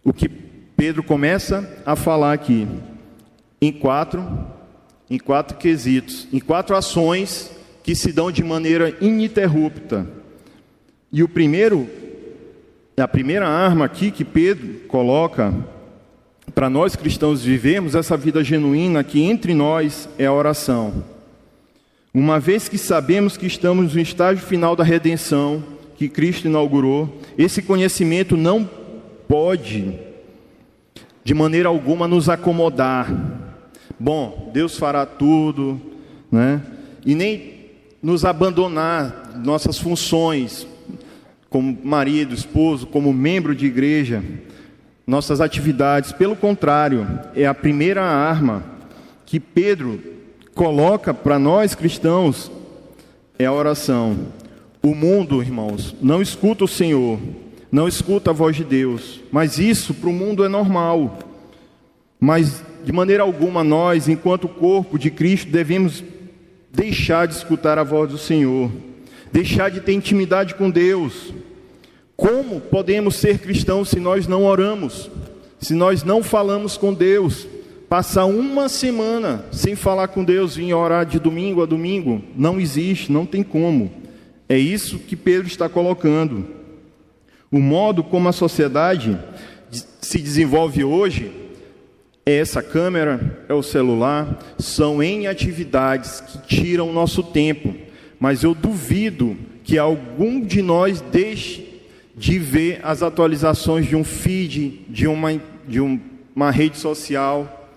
o 0.02 0.14
que 0.14 0.30
Pedro 0.74 1.02
começa 1.02 1.68
a 1.84 1.94
falar 1.94 2.32
aqui, 2.32 2.66
em 3.60 3.70
quatro, 3.70 4.26
em 5.10 5.18
quatro 5.18 5.58
quesitos, 5.58 6.26
em 6.32 6.40
quatro 6.40 6.74
ações 6.74 7.50
que 7.82 7.94
se 7.94 8.12
dão 8.12 8.32
de 8.32 8.42
maneira 8.42 8.96
ininterrupta. 8.98 10.06
E 11.12 11.22
o 11.22 11.28
primeiro, 11.28 11.86
a 12.96 13.06
primeira 13.06 13.46
arma 13.46 13.84
aqui 13.84 14.10
que 14.10 14.24
Pedro 14.24 14.88
coloca 14.88 15.52
para 16.54 16.68
nós 16.68 16.96
cristãos 16.96 17.42
vivermos 17.42 17.94
essa 17.94 18.16
vida 18.16 18.42
genuína 18.42 19.00
aqui 19.00 19.22
entre 19.22 19.54
nós 19.54 20.08
é 20.18 20.26
a 20.26 20.32
oração. 20.32 21.04
Uma 22.12 22.38
vez 22.38 22.68
que 22.68 22.76
sabemos 22.76 23.36
que 23.36 23.46
estamos 23.46 23.94
no 23.94 24.00
estágio 24.00 24.44
final 24.44 24.76
da 24.76 24.84
redenção 24.84 25.64
que 25.96 26.08
Cristo 26.08 26.48
inaugurou, 26.48 27.20
esse 27.38 27.62
conhecimento 27.62 28.36
não 28.36 28.68
pode, 29.26 29.98
de 31.24 31.32
maneira 31.32 31.68
alguma, 31.68 32.06
nos 32.06 32.28
acomodar. 32.28 33.08
Bom, 33.98 34.50
Deus 34.52 34.76
fará 34.76 35.06
tudo, 35.06 35.80
né? 36.30 36.60
E 37.06 37.14
nem 37.14 37.54
nos 38.02 38.24
abandonar 38.24 39.40
nossas 39.42 39.78
funções 39.78 40.66
como 41.48 41.78
marido, 41.84 42.34
esposo, 42.34 42.86
como 42.86 43.12
membro 43.12 43.54
de 43.54 43.66
igreja, 43.66 44.22
nossas 45.12 45.42
atividades. 45.42 46.10
Pelo 46.10 46.34
contrário, 46.34 47.06
é 47.36 47.46
a 47.46 47.52
primeira 47.52 48.02
arma 48.02 48.64
que 49.26 49.38
Pedro 49.38 50.00
coloca 50.54 51.12
para 51.12 51.38
nós 51.38 51.74
cristãos 51.74 52.50
é 53.38 53.44
a 53.44 53.52
oração. 53.52 54.16
O 54.82 54.94
mundo, 54.94 55.42
irmãos, 55.42 55.94
não 56.00 56.22
escuta 56.22 56.64
o 56.64 56.68
Senhor, 56.68 57.18
não 57.70 57.86
escuta 57.86 58.30
a 58.30 58.32
voz 58.32 58.56
de 58.56 58.64
Deus, 58.64 59.20
mas 59.30 59.58
isso 59.58 59.92
para 59.92 60.08
o 60.08 60.14
mundo 60.14 60.46
é 60.46 60.48
normal. 60.48 61.18
Mas 62.18 62.64
de 62.82 62.90
maneira 62.90 63.22
alguma 63.22 63.62
nós, 63.62 64.08
enquanto 64.08 64.48
corpo 64.48 64.98
de 64.98 65.10
Cristo, 65.10 65.52
devemos 65.52 66.02
deixar 66.72 67.28
de 67.28 67.34
escutar 67.34 67.78
a 67.78 67.84
voz 67.84 68.10
do 68.10 68.16
Senhor, 68.16 68.70
deixar 69.30 69.70
de 69.70 69.82
ter 69.82 69.92
intimidade 69.92 70.54
com 70.54 70.70
Deus. 70.70 71.34
Como 72.22 72.60
podemos 72.60 73.16
ser 73.16 73.38
cristãos 73.38 73.88
se 73.88 73.98
nós 73.98 74.28
não 74.28 74.44
oramos? 74.44 75.10
Se 75.58 75.74
nós 75.74 76.04
não 76.04 76.22
falamos 76.22 76.76
com 76.76 76.94
Deus? 76.94 77.48
Passar 77.88 78.26
uma 78.26 78.68
semana 78.68 79.44
sem 79.50 79.74
falar 79.74 80.06
com 80.06 80.22
Deus, 80.22 80.54
vir 80.54 80.72
orar 80.72 81.04
de 81.04 81.18
domingo 81.18 81.60
a 81.60 81.66
domingo, 81.66 82.22
não 82.36 82.60
existe, 82.60 83.10
não 83.10 83.26
tem 83.26 83.42
como. 83.42 83.90
É 84.48 84.56
isso 84.56 85.00
que 85.00 85.16
Pedro 85.16 85.48
está 85.48 85.68
colocando. 85.68 86.46
O 87.50 87.58
modo 87.58 88.04
como 88.04 88.28
a 88.28 88.32
sociedade 88.32 89.18
se 90.00 90.18
desenvolve 90.18 90.84
hoje 90.84 91.32
é 92.24 92.36
essa 92.36 92.62
câmera, 92.62 93.44
é 93.48 93.52
o 93.52 93.64
celular, 93.64 94.38
são 94.60 95.02
em 95.02 95.26
atividades 95.26 96.20
que 96.20 96.38
tiram 96.46 96.88
o 96.88 96.92
nosso 96.92 97.20
tempo. 97.20 97.74
Mas 98.20 98.44
eu 98.44 98.54
duvido 98.54 99.36
que 99.64 99.76
algum 99.76 100.40
de 100.40 100.62
nós 100.62 101.00
deixe 101.00 101.71
de 102.22 102.38
ver 102.38 102.78
as 102.84 103.02
atualizações 103.02 103.84
de 103.84 103.96
um 103.96 104.04
feed, 104.04 104.86
de 104.88 105.08
uma, 105.08 105.42
de 105.66 105.80
um, 105.80 105.98
uma 106.36 106.52
rede 106.52 106.78
social, 106.78 107.68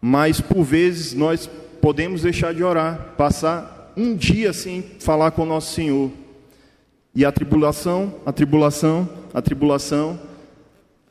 mas 0.00 0.40
por 0.40 0.64
vezes 0.64 1.12
nós 1.12 1.46
podemos 1.78 2.22
deixar 2.22 2.54
de 2.54 2.64
orar, 2.64 3.12
passar 3.18 3.92
um 3.94 4.16
dia 4.16 4.54
sem 4.54 4.80
falar 4.98 5.32
com 5.32 5.42
o 5.42 5.46
nosso 5.46 5.74
Senhor. 5.74 6.10
E 7.14 7.22
a 7.22 7.30
tribulação, 7.30 8.14
a 8.24 8.32
tribulação, 8.32 9.06
a 9.34 9.42
tribulação, 9.42 10.18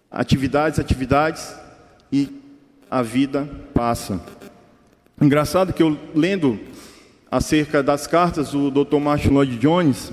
atividades, 0.09 0.79
atividades, 0.79 1.53
e 2.11 2.29
a 2.89 3.03
vida 3.03 3.47
passa. 3.75 4.19
Engraçado 5.21 5.71
que 5.71 5.83
eu 5.83 5.95
lendo 6.15 6.59
acerca 7.29 7.83
das 7.83 8.07
cartas 8.07 8.49
do 8.49 8.71
Dr. 8.71 8.97
Martin 8.97 9.27
Lloyd 9.27 9.55
Jones, 9.59 10.11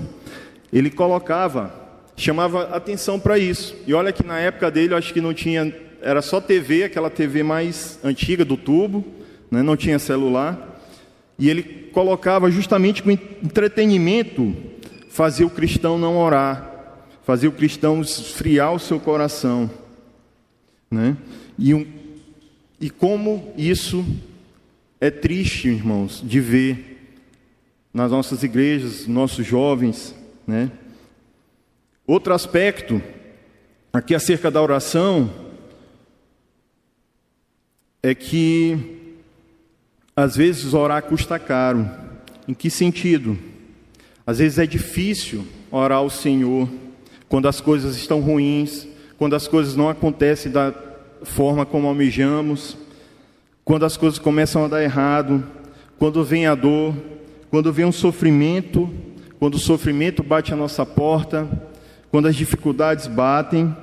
ele 0.71 0.91
colocava, 0.91 1.88
chamava 2.21 2.63
atenção 2.75 3.19
para 3.19 3.37
isso. 3.37 3.75
E 3.87 3.93
olha 3.93 4.11
que 4.11 4.25
na 4.25 4.39
época 4.39 4.69
dele 4.69 4.93
eu 4.93 4.97
acho 4.97 5.13
que 5.13 5.21
não 5.21 5.33
tinha 5.33 5.73
era 6.01 6.21
só 6.21 6.39
TV, 6.39 6.83
aquela 6.83 7.09
TV 7.09 7.43
mais 7.43 7.99
antiga 8.03 8.45
do 8.45 8.55
tubo, 8.55 9.05
né? 9.51 9.61
não 9.61 9.75
tinha 9.75 9.99
celular. 9.99 10.79
E 11.37 11.49
ele 11.49 11.63
colocava 11.93 12.49
justamente 12.49 13.03
com 13.03 13.11
entretenimento 13.11 14.55
fazer 15.09 15.43
o 15.43 15.49
cristão 15.49 15.97
não 15.97 16.17
orar, 16.17 16.97
fazer 17.23 17.47
o 17.47 17.51
cristão 17.51 18.01
esfriar 18.01 18.73
o 18.73 18.79
seu 18.79 18.99
coração. 18.99 19.69
Né? 20.89 21.17
E, 21.57 21.73
um, 21.73 21.85
e 22.79 22.89
como 22.89 23.53
isso 23.57 24.05
é 25.01 25.09
triste, 25.09 25.67
irmãos, 25.67 26.21
de 26.25 26.39
ver 26.39 27.13
nas 27.93 28.11
nossas 28.11 28.43
igrejas, 28.43 29.07
nossos 29.07 29.45
jovens. 29.45 30.15
Né? 30.47 30.71
Outro 32.09 32.33
aspecto, 32.33 32.99
aqui 33.93 34.15
acerca 34.15 34.49
da 34.49 34.59
oração, 34.59 35.29
é 38.01 38.15
que 38.15 39.13
às 40.15 40.35
vezes 40.35 40.73
orar 40.73 41.03
custa 41.03 41.37
caro. 41.37 41.87
Em 42.47 42.53
que 42.55 42.67
sentido? 42.67 43.37
Às 44.25 44.39
vezes 44.39 44.57
é 44.57 44.65
difícil 44.65 45.45
orar 45.69 45.99
ao 45.99 46.09
Senhor 46.09 46.67
quando 47.27 47.47
as 47.47 47.61
coisas 47.61 47.95
estão 47.95 48.21
ruins, 48.21 48.87
quando 49.15 49.35
as 49.35 49.47
coisas 49.47 49.75
não 49.75 49.87
acontecem 49.87 50.51
da 50.51 50.73
forma 51.21 51.63
como 51.63 51.87
almejamos, 51.87 52.75
quando 53.63 53.85
as 53.85 53.95
coisas 53.95 54.17
começam 54.17 54.65
a 54.65 54.67
dar 54.67 54.81
errado, 54.81 55.45
quando 55.99 56.23
vem 56.23 56.47
a 56.47 56.55
dor, 56.55 56.95
quando 57.51 57.71
vem 57.71 57.85
um 57.85 57.91
sofrimento, 57.91 58.91
quando 59.37 59.53
o 59.53 59.59
sofrimento 59.59 60.23
bate 60.23 60.51
a 60.51 60.57
nossa 60.57 60.83
porta, 60.83 61.68
quando 62.11 62.27
as 62.27 62.35
dificuldades 62.35 63.07
batem, 63.07 63.75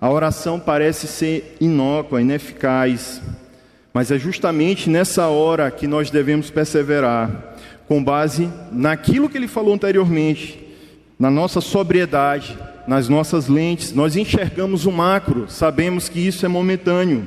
a 0.00 0.10
oração 0.10 0.58
parece 0.58 1.06
ser 1.06 1.56
inócua, 1.60 2.20
ineficaz, 2.20 3.20
mas 3.92 4.10
é 4.10 4.18
justamente 4.18 4.90
nessa 4.90 5.28
hora 5.28 5.70
que 5.70 5.86
nós 5.86 6.10
devemos 6.10 6.50
perseverar, 6.50 7.54
com 7.88 8.02
base 8.02 8.50
naquilo 8.70 9.28
que 9.28 9.38
ele 9.38 9.48
falou 9.48 9.74
anteriormente, 9.74 10.62
na 11.18 11.30
nossa 11.30 11.60
sobriedade, 11.60 12.58
nas 12.86 13.08
nossas 13.08 13.48
lentes, 13.48 13.92
nós 13.92 14.16
enxergamos 14.16 14.86
o 14.86 14.92
macro, 14.92 15.46
sabemos 15.48 16.08
que 16.08 16.20
isso 16.20 16.44
é 16.44 16.48
momentâneo 16.48 17.26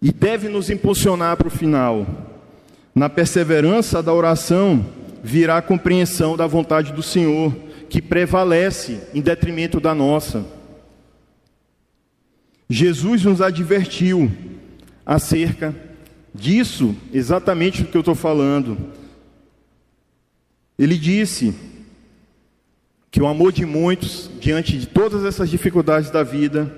e 0.00 0.10
deve 0.10 0.48
nos 0.48 0.68
impulsionar 0.68 1.36
para 1.36 1.46
o 1.46 1.50
final. 1.50 2.06
Na 2.94 3.08
perseverança 3.08 4.02
da 4.02 4.12
oração 4.12 4.84
virá 5.22 5.58
a 5.58 5.62
compreensão 5.62 6.36
da 6.36 6.46
vontade 6.46 6.92
do 6.92 7.02
Senhor, 7.02 7.54
que 7.92 8.00
prevalece 8.00 9.02
em 9.12 9.20
detrimento 9.20 9.78
da 9.78 9.94
nossa. 9.94 10.46
Jesus 12.66 13.22
nos 13.22 13.42
advertiu 13.42 14.32
acerca 15.04 15.74
disso, 16.34 16.96
exatamente 17.12 17.82
do 17.82 17.90
que 17.90 17.96
eu 17.98 18.00
estou 18.00 18.14
falando. 18.14 18.78
Ele 20.78 20.96
disse 20.96 21.54
que 23.10 23.20
o 23.20 23.26
amor 23.26 23.52
de 23.52 23.66
muitos, 23.66 24.30
diante 24.40 24.78
de 24.78 24.86
todas 24.86 25.22
essas 25.26 25.50
dificuldades 25.50 26.10
da 26.10 26.22
vida, 26.22 26.74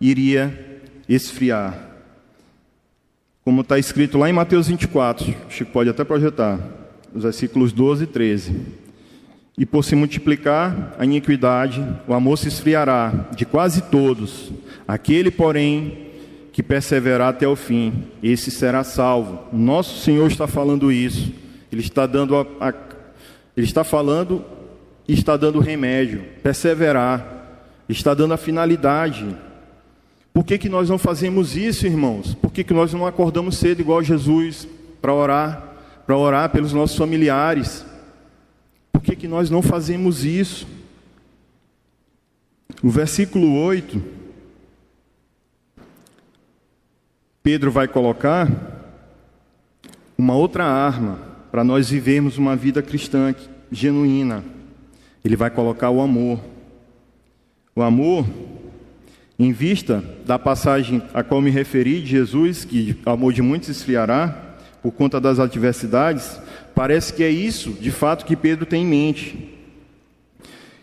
iria 0.00 0.80
esfriar. 1.06 1.98
Como 3.44 3.60
está 3.60 3.78
escrito 3.78 4.16
lá 4.16 4.30
em 4.30 4.32
Mateus 4.32 4.68
24, 4.68 5.34
Chico 5.50 5.70
pode 5.70 5.90
até 5.90 6.02
projetar, 6.02 6.58
os 7.14 7.24
versículos 7.24 7.74
12 7.74 8.04
e 8.04 8.06
13. 8.06 8.85
E 9.58 9.64
por 9.64 9.82
se 9.84 9.94
multiplicar 9.94 10.94
a 10.98 11.04
iniquidade, 11.04 11.82
o 12.06 12.12
amor 12.12 12.36
se 12.36 12.48
esfriará 12.48 13.28
de 13.34 13.46
quase 13.46 13.82
todos. 13.82 14.52
Aquele, 14.86 15.30
porém, 15.30 16.06
que 16.52 16.62
perseverar 16.62 17.28
até 17.28 17.48
o 17.48 17.56
fim, 17.56 18.04
esse 18.22 18.50
será 18.50 18.84
salvo. 18.84 19.40
Nosso 19.52 19.98
Senhor 20.00 20.26
está 20.30 20.46
falando 20.46 20.92
isso. 20.92 21.32
Ele 21.72 21.80
está 21.80 22.06
dando 22.06 22.36
a, 22.36 22.46
a 22.60 22.72
ele 23.56 23.66
está 23.66 23.82
falando 23.82 24.44
e 25.08 25.14
está 25.14 25.36
dando 25.36 25.60
remédio, 25.60 26.22
perseverar, 26.42 27.62
está 27.88 28.12
dando 28.12 28.34
a 28.34 28.36
finalidade. 28.36 29.26
Por 30.32 30.44
que, 30.44 30.58
que 30.58 30.68
nós 30.68 30.90
não 30.90 30.98
fazemos 30.98 31.56
isso, 31.56 31.86
irmãos? 31.86 32.34
Por 32.34 32.52
que, 32.52 32.62
que 32.62 32.74
nós 32.74 32.92
não 32.92 33.06
acordamos 33.06 33.56
cedo 33.56 33.80
igual 33.80 34.02
Jesus 34.02 34.68
para 35.00 35.14
orar, 35.14 35.74
para 36.06 36.16
orar 36.16 36.50
pelos 36.50 36.74
nossos 36.74 36.98
familiares? 36.98 37.86
Por 38.96 39.02
que, 39.02 39.14
que 39.14 39.28
nós 39.28 39.50
não 39.50 39.60
fazemos 39.60 40.24
isso? 40.24 40.66
O 42.82 42.88
versículo 42.88 43.54
8, 43.60 44.02
Pedro 47.42 47.70
vai 47.70 47.86
colocar 47.86 48.50
uma 50.16 50.34
outra 50.34 50.64
arma 50.64 51.18
para 51.50 51.62
nós 51.62 51.90
vivermos 51.90 52.38
uma 52.38 52.56
vida 52.56 52.82
cristã 52.82 53.34
genuína. 53.70 54.42
Ele 55.22 55.36
vai 55.36 55.50
colocar 55.50 55.90
o 55.90 56.00
amor. 56.00 56.40
O 57.74 57.82
amor, 57.82 58.26
em 59.38 59.52
vista 59.52 60.02
da 60.24 60.38
passagem 60.38 61.02
a 61.12 61.22
qual 61.22 61.42
me 61.42 61.50
referi 61.50 62.00
de 62.00 62.06
Jesus, 62.06 62.64
que 62.64 62.98
o 63.04 63.10
amor 63.10 63.34
de 63.34 63.42
muitos 63.42 63.68
esfriará 63.68 64.45
por 64.86 64.92
conta 64.92 65.20
das 65.20 65.40
adversidades, 65.40 66.38
parece 66.72 67.12
que 67.12 67.24
é 67.24 67.28
isso, 67.28 67.70
de 67.72 67.90
fato, 67.90 68.24
que 68.24 68.36
Pedro 68.36 68.64
tem 68.64 68.84
em 68.84 68.86
mente. 68.86 69.52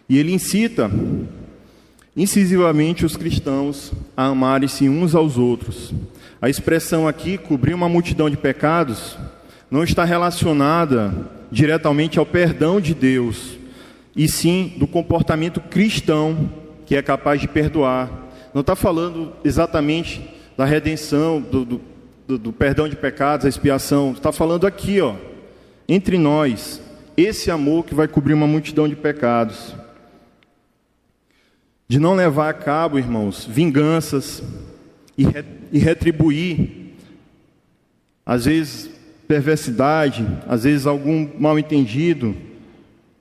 E 0.10 0.18
ele 0.18 0.34
incita 0.34 0.92
incisivamente 2.13 3.06
os 3.06 3.16
cristãos 3.16 3.94
a 4.18 4.26
amarem-se 4.26 4.89
uns 4.89 5.16
aos 5.16 5.38
outros. 5.38 5.94
A 6.42 6.50
expressão 6.50 7.08
aqui, 7.08 7.38
cobrir 7.38 7.74
uma 7.74 7.88
multidão 7.88 8.30
de 8.30 8.36
pecados, 8.36 9.18
não 9.72 9.86
está 9.86 10.04
relacionada 10.04 11.16
diretamente 11.50 12.20
ao 12.20 12.26
perdão 12.26 12.82
de 12.82 12.94
Deus, 12.94 13.58
e 14.13 14.28
sim 14.28 14.74
do 14.76 14.86
comportamento 14.86 15.62
cristão 15.62 16.52
que 16.86 16.98
é 16.98 17.02
capaz 17.02 17.39
de 17.39 17.48
perdoar. 17.48 18.12
Não 18.54 18.60
está 18.60 18.76
falando 18.76 19.32
exatamente 19.46 20.30
da 20.58 20.66
redenção, 20.66 21.39
do, 21.39 21.63
do, 21.63 21.92
do, 22.28 22.38
do 22.38 22.54
perdão 22.54 22.88
de 22.88 22.96
pecados, 22.96 23.46
a 23.46 23.50
expiação. 23.50 24.12
Está 24.12 24.32
falando 24.32 24.66
aqui, 24.68 25.02
ó, 25.02 25.16
entre 25.88 26.18
nós, 26.18 26.82
esse 27.16 27.52
amor 27.52 27.86
que 27.86 27.94
vai 27.94 28.08
cobrir 28.08 28.34
uma 28.34 28.48
multidão 28.48 28.88
de 28.88 28.96
pecados. 28.96 29.76
De 31.88 32.00
não 32.00 32.16
levar 32.16 32.50
a 32.50 32.54
cabo, 32.54 32.98
irmãos, 32.98 33.46
vinganças 33.46 34.42
e, 35.18 35.24
re, 35.24 35.44
e 35.72 35.80
retribuir, 35.80 36.94
às 38.26 38.46
vezes, 38.46 38.90
perversidade, 39.28 40.26
às 40.48 40.64
vezes, 40.64 40.88
algum 40.88 41.30
mal 41.38 41.60
entendido 41.60 42.36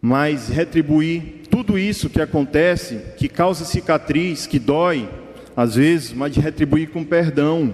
mas 0.04 0.48
retribuir 0.48 1.42
tudo 1.48 1.78
isso 1.78 2.10
que 2.10 2.20
acontece, 2.20 2.98
que 3.16 3.28
causa 3.28 3.64
cicatriz, 3.64 4.48
que 4.48 4.58
dói, 4.58 5.08
às 5.56 5.76
vezes, 5.76 6.12
mas 6.12 6.34
de 6.34 6.40
retribuir 6.40 6.90
com 6.90 7.04
perdão, 7.04 7.72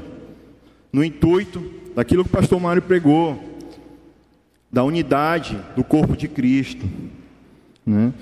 no 0.93 1.05
intuito 1.05 1.63
daquilo 1.95 2.25
que 2.25 2.31
o 2.31 2.33
pastor 2.33 2.61
Mário 2.61 2.83
pregou, 2.83 3.39
da 4.71 4.85
unidade 4.85 5.59
do 5.75 5.83
corpo 5.83 6.17
de 6.17 6.29
Cristo. 6.29 6.87
Né? 7.85 8.13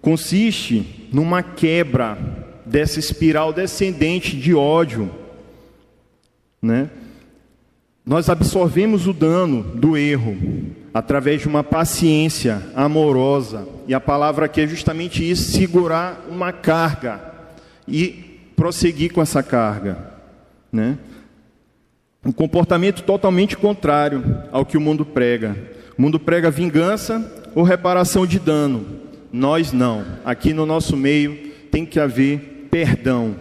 Consiste 0.00 1.08
numa 1.12 1.42
quebra 1.42 2.18
dessa 2.64 2.98
espiral 2.98 3.52
descendente 3.52 4.36
de 4.36 4.54
ódio. 4.54 5.10
Né? 6.62 6.90
Nós 8.04 8.28
absorvemos 8.28 9.06
o 9.06 9.12
dano 9.12 9.62
do 9.62 9.96
erro, 9.96 10.36
através 10.92 11.42
de 11.42 11.48
uma 11.48 11.62
paciência 11.62 12.62
amorosa. 12.74 13.68
E 13.86 13.94
a 13.94 14.00
palavra 14.00 14.46
aqui 14.46 14.62
é 14.62 14.66
justamente 14.66 15.28
isso: 15.28 15.52
segurar 15.52 16.26
uma 16.28 16.52
carga 16.52 17.20
e 17.86 18.40
prosseguir 18.56 19.12
com 19.12 19.20
essa 19.20 19.42
carga. 19.42 19.98
Né? 20.72 20.98
Um 22.24 22.32
comportamento 22.32 23.02
totalmente 23.02 23.56
contrário 23.56 24.22
ao 24.52 24.64
que 24.64 24.76
o 24.76 24.80
mundo 24.80 25.04
prega. 25.04 25.56
O 25.96 26.02
mundo 26.02 26.20
prega 26.20 26.50
vingança 26.50 27.50
ou 27.54 27.62
reparação 27.62 28.26
de 28.26 28.38
dano. 28.38 29.00
Nós 29.32 29.72
não. 29.72 30.04
Aqui 30.24 30.52
no 30.52 30.66
nosso 30.66 30.96
meio 30.96 31.52
tem 31.70 31.86
que 31.86 31.98
haver 31.98 32.68
perdão. 32.70 33.36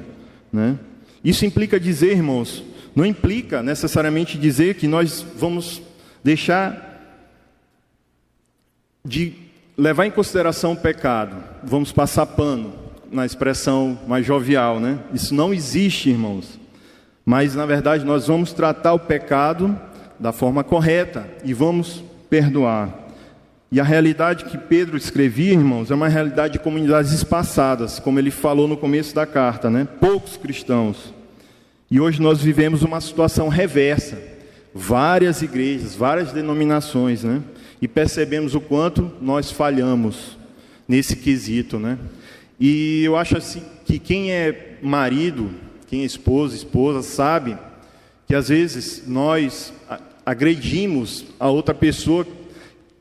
Né? 0.52 0.78
Isso 1.24 1.46
implica 1.46 1.80
dizer, 1.80 2.12
irmãos, 2.12 2.64
não 2.96 3.06
implica 3.06 3.62
necessariamente 3.62 4.38
dizer 4.38 4.76
que 4.76 4.88
nós 4.88 5.26
vamos 5.38 5.82
deixar 6.24 6.88
de 9.06 9.34
levar 9.78 10.06
em 10.06 10.12
consideração 10.12 10.74
o 10.74 10.78
pecado, 10.78 11.42
vamos 11.64 11.92
passar 11.92 12.26
pano 12.26 12.74
na 13.12 13.26
expressão 13.26 13.98
mais 14.08 14.26
jovial, 14.26 14.80
né? 14.80 15.00
Isso 15.14 15.34
não 15.34 15.54
existe, 15.54 16.10
irmãos. 16.10 16.59
Mas 17.30 17.54
na 17.54 17.64
verdade 17.64 18.04
nós 18.04 18.26
vamos 18.26 18.54
tratar 18.54 18.92
o 18.94 18.98
pecado 18.98 19.80
da 20.20 20.32
forma 20.32 20.64
correta 20.64 21.30
e 21.46 21.54
vamos 21.54 22.04
perdoar. 22.28 23.08
E 23.72 23.80
a 23.80 23.84
realidade 23.84 24.46
que 24.46 24.58
Pedro 24.58 24.98
escrevia, 24.98 25.54
irmãos, 25.54 25.92
é 25.92 25.94
uma 25.94 26.08
realidade 26.08 26.54
de 26.54 26.60
comunidades 26.60 27.12
espaçadas, 27.12 28.00
como 28.00 28.18
ele 28.18 28.32
falou 28.32 28.68
no 28.68 28.76
começo 28.76 29.14
da 29.14 29.28
carta, 29.28 29.70
né? 29.70 29.88
Poucos 30.00 30.38
cristãos. 30.38 31.14
E 31.92 32.00
hoje 32.00 32.20
nós 32.20 32.42
vivemos 32.42 32.82
uma 32.82 33.00
situação 33.00 33.48
reversa. 33.48 34.18
Várias 34.74 35.44
igrejas, 35.44 35.96
várias 35.96 36.32
denominações, 36.32 37.24
né? 37.24 37.44
e 37.80 37.88
percebemos 37.88 38.56
o 38.56 38.60
quanto 38.60 39.12
nós 39.22 39.52
falhamos 39.52 40.36
nesse 40.88 41.16
quesito, 41.16 41.78
né? 41.78 42.00
E 42.60 43.04
eu 43.04 43.16
acho 43.16 43.38
assim 43.38 43.62
que 43.86 44.00
quem 44.00 44.32
é 44.32 44.80
marido, 44.82 45.69
quem 45.90 46.02
é 46.04 46.06
esposa, 46.06 46.56
esposa, 46.56 47.02
sabe 47.02 47.58
que 48.28 48.36
às 48.36 48.50
vezes 48.50 49.04
nós 49.08 49.74
agredimos 50.26 51.26
a 51.40 51.50
outra 51.50 51.74
pessoa, 51.74 52.28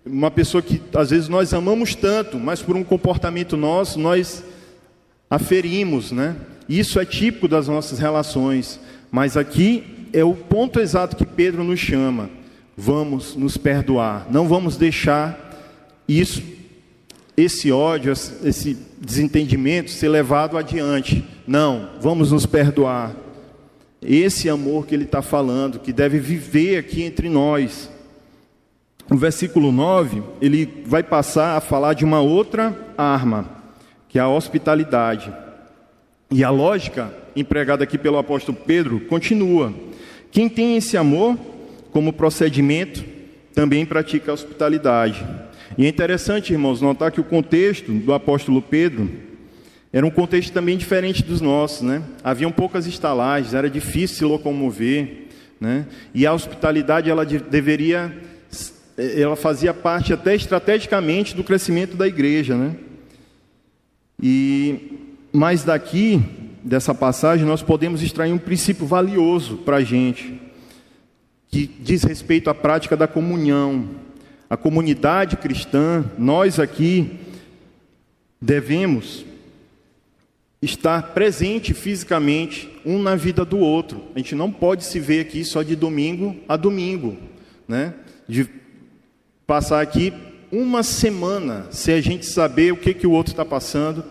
uma 0.07 0.31
pessoa 0.31 0.63
que 0.63 0.81
às 0.95 1.11
vezes 1.11 1.29
nós 1.29 1.53
amamos 1.53 1.95
tanto, 1.95 2.39
mas 2.39 2.63
por 2.63 2.77
um 2.77 2.85
comportamento 2.85 3.57
nosso 3.57 3.99
nós 3.99 4.43
aferimos, 5.29 6.13
né? 6.13 6.37
Isso 6.69 6.99
é 6.99 7.05
típico 7.05 7.47
das 7.47 7.69
nossas 7.69 7.99
relações, 7.99 8.81
mas 9.11 9.37
aqui 9.37 10.09
é 10.13 10.25
o 10.25 10.35
ponto 10.35 10.81
exato 10.81 11.17
que 11.17 11.27
Pedro 11.27 11.63
nos 11.63 11.79
chama 11.79 12.31
vamos 12.81 13.35
nos 13.35 13.57
perdoar, 13.57 14.29
não 14.31 14.47
vamos 14.47 14.77
deixar 14.77 15.37
isso 16.07 16.41
esse 17.39 17.71
ódio, 17.71 18.13
esse 18.13 18.77
desentendimento 19.01 19.93
ser 19.93 20.09
levado 20.09 20.59
adiante. 20.59 21.25
Não, 21.47 21.91
vamos 22.01 22.33
nos 22.33 22.45
perdoar. 22.45 23.15
Esse 24.03 24.49
amor 24.49 24.87
que 24.87 24.95
ele 24.95 25.05
está 25.05 25.23
falando, 25.23 25.79
que 25.79 25.93
deve 25.93 26.19
viver 26.19 26.79
aqui 26.79 27.05
entre 27.05 27.29
nós. 27.29 27.89
O 29.09 29.17
versículo 29.17 29.71
9, 29.71 30.21
ele 30.41 30.83
vai 30.85 31.05
passar 31.05 31.57
a 31.57 31.61
falar 31.61 31.95
de 31.95 32.05
uma 32.05 32.21
outra 32.21 32.77
arma, 32.99 33.49
que 34.09 34.19
é 34.19 34.23
a 34.23 34.29
hospitalidade. 34.29 35.33
E 36.33 36.43
a 36.43 36.51
lógica 36.51 37.15
empregada 37.37 37.85
aqui 37.85 37.97
pelo 37.97 38.19
apóstolo 38.19 38.59
Pedro 38.67 38.99
continua. 39.03 39.73
Quem 40.33 40.49
tem 40.49 40.77
esse 40.77 40.97
amor 40.97 41.39
como 41.93 42.13
procedimento 42.13 43.05
também 43.55 43.87
pratica 43.87 44.33
a 44.33 44.35
hospitalidade. 44.35 45.25
E 45.79 45.87
é 45.87 45.89
interessante, 45.89 46.53
irmãos, 46.53 46.81
notar 46.81 47.13
que 47.13 47.21
o 47.21 47.25
contexto 47.25 47.93
do 47.93 48.13
apóstolo 48.13 48.61
Pedro 48.61 49.09
era 49.93 50.05
um 50.05 50.11
contexto 50.11 50.53
também 50.53 50.77
diferente 50.77 51.23
dos 51.23 51.41
nossos, 51.41 51.83
né? 51.83 52.03
Haviam 52.25 52.51
poucas 52.51 52.85
estalagens, 52.85 53.55
era 53.55 53.71
difícil 53.71 54.17
se 54.17 54.25
locomover, 54.25 55.29
né? 55.61 55.87
E 56.13 56.27
a 56.27 56.33
hospitalidade 56.33 57.09
ela 57.09 57.25
deveria 57.25 58.13
ela 58.97 59.37
fazia 59.37 59.73
parte 59.73 60.13
até 60.13 60.35
estrategicamente 60.35 61.37
do 61.37 61.45
crescimento 61.45 61.97
da 61.97 62.09
igreja, 62.09 62.57
né? 62.57 62.75
E 64.21 64.99
mas 65.33 65.63
daqui 65.63 66.21
dessa 66.65 66.93
passagem 66.93 67.47
nós 67.47 67.63
podemos 67.63 68.03
extrair 68.03 68.33
um 68.33 68.39
princípio 68.39 68.85
valioso 68.85 69.59
para 69.59 69.77
a 69.77 69.85
gente, 69.85 70.41
que 71.49 71.71
diz 71.79 72.03
respeito 72.03 72.51
à 72.51 72.55
prática 72.55 72.97
da 72.97 73.07
comunhão. 73.07 74.08
A 74.51 74.57
comunidade 74.57 75.37
cristã, 75.37 76.05
nós 76.17 76.59
aqui 76.59 77.19
devemos 78.41 79.25
estar 80.63 81.15
presente 81.15 81.75
fisicamente 81.75 82.69
um 82.85 83.01
na 83.01 83.15
vida 83.15 83.45
do 83.45 83.59
outro. 83.59 84.05
A 84.15 84.19
gente 84.19 84.35
não 84.35 84.51
pode 84.51 84.85
se 84.85 84.99
ver 84.99 85.21
aqui 85.21 85.45
só 85.45 85.63
de 85.63 85.77
domingo 85.77 86.35
a 86.49 86.57
domingo, 86.57 87.17
né? 87.67 87.95
De 88.27 88.49
passar 89.47 89.81
aqui 89.81 90.13
uma 90.51 90.83
semana 90.83 91.67
sem 91.71 91.95
a 91.95 92.01
gente 92.01 92.27
saber 92.27 92.73
o 92.73 92.77
que 92.77 92.95
que 92.95 93.07
o 93.07 93.13
outro 93.13 93.33
está 93.33 93.45
passando, 93.45 94.05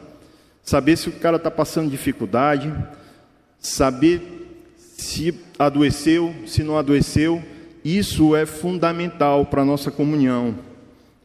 saber 0.62 0.98
se 0.98 1.10
o 1.10 1.14
cara 1.14 1.38
está 1.38 1.50
passando 1.50 1.90
dificuldade, 1.90 2.74
saber 3.60 4.22
se 4.78 5.34
adoeceu, 5.58 6.34
se 6.46 6.64
não 6.64 6.78
adoeceu. 6.78 7.44
Isso 7.88 8.36
é 8.36 8.46
fundamental 8.46 9.46
para 9.46 9.62
a 9.62 9.66
nossa 9.66 9.90
comunhão. 9.90 10.56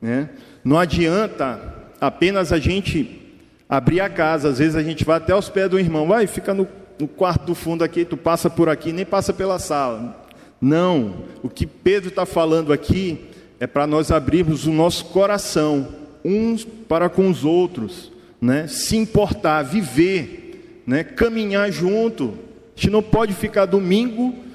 Né? 0.01 0.31
Não 0.62 0.79
adianta 0.79 1.61
apenas 2.01 2.53
a 2.53 2.59
gente 2.61 3.20
abrir 3.68 4.01
a 4.01 4.09
casa, 4.09 4.51
às 4.51 4.59
vezes 4.61 4.77
a 4.77 4.83
gente 4.83 5.05
vai 5.05 5.16
até 5.16 5.33
aos 5.33 5.48
pés 5.48 5.68
do 5.68 5.77
irmão, 5.77 6.07
vai, 6.07 6.25
fica 6.29 6.55
no, 6.55 6.68
no 7.01 7.09
quarto 7.09 7.46
do 7.46 7.55
fundo 7.57 7.83
aqui, 7.83 8.05
tu 8.05 8.16
passa 8.16 8.48
por 8.48 8.68
aqui, 8.68 8.92
nem 8.92 9.05
passa 9.05 9.33
pela 9.33 9.59
sala. 9.59 10.25
Não, 10.61 11.25
o 11.42 11.48
que 11.48 11.66
Pedro 11.66 12.11
está 12.11 12.25
falando 12.25 12.72
aqui 12.72 13.18
é 13.59 13.66
para 13.66 13.85
nós 13.85 14.12
abrirmos 14.12 14.64
o 14.64 14.70
nosso 14.70 15.07
coração 15.07 15.88
uns 16.25 16.64
para 16.64 17.09
com 17.09 17.29
os 17.29 17.44
outros, 17.44 18.12
né? 18.40 18.68
se 18.68 18.96
importar, 18.96 19.64
viver, 19.64 20.83
né? 20.87 21.03
caminhar 21.03 21.72
junto. 21.72 22.35
A 22.77 22.81
gente 22.81 22.90
não 22.90 23.03
pode 23.03 23.35
ficar 23.35 23.66
domingo, 23.66 24.51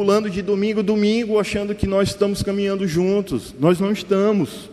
pulando 0.00 0.30
de 0.30 0.40
domingo 0.40 0.80
a 0.80 0.82
domingo, 0.82 1.38
achando 1.38 1.74
que 1.74 1.86
nós 1.86 2.08
estamos 2.08 2.42
caminhando 2.42 2.88
juntos. 2.88 3.54
Nós 3.60 3.78
não 3.78 3.92
estamos. 3.92 4.70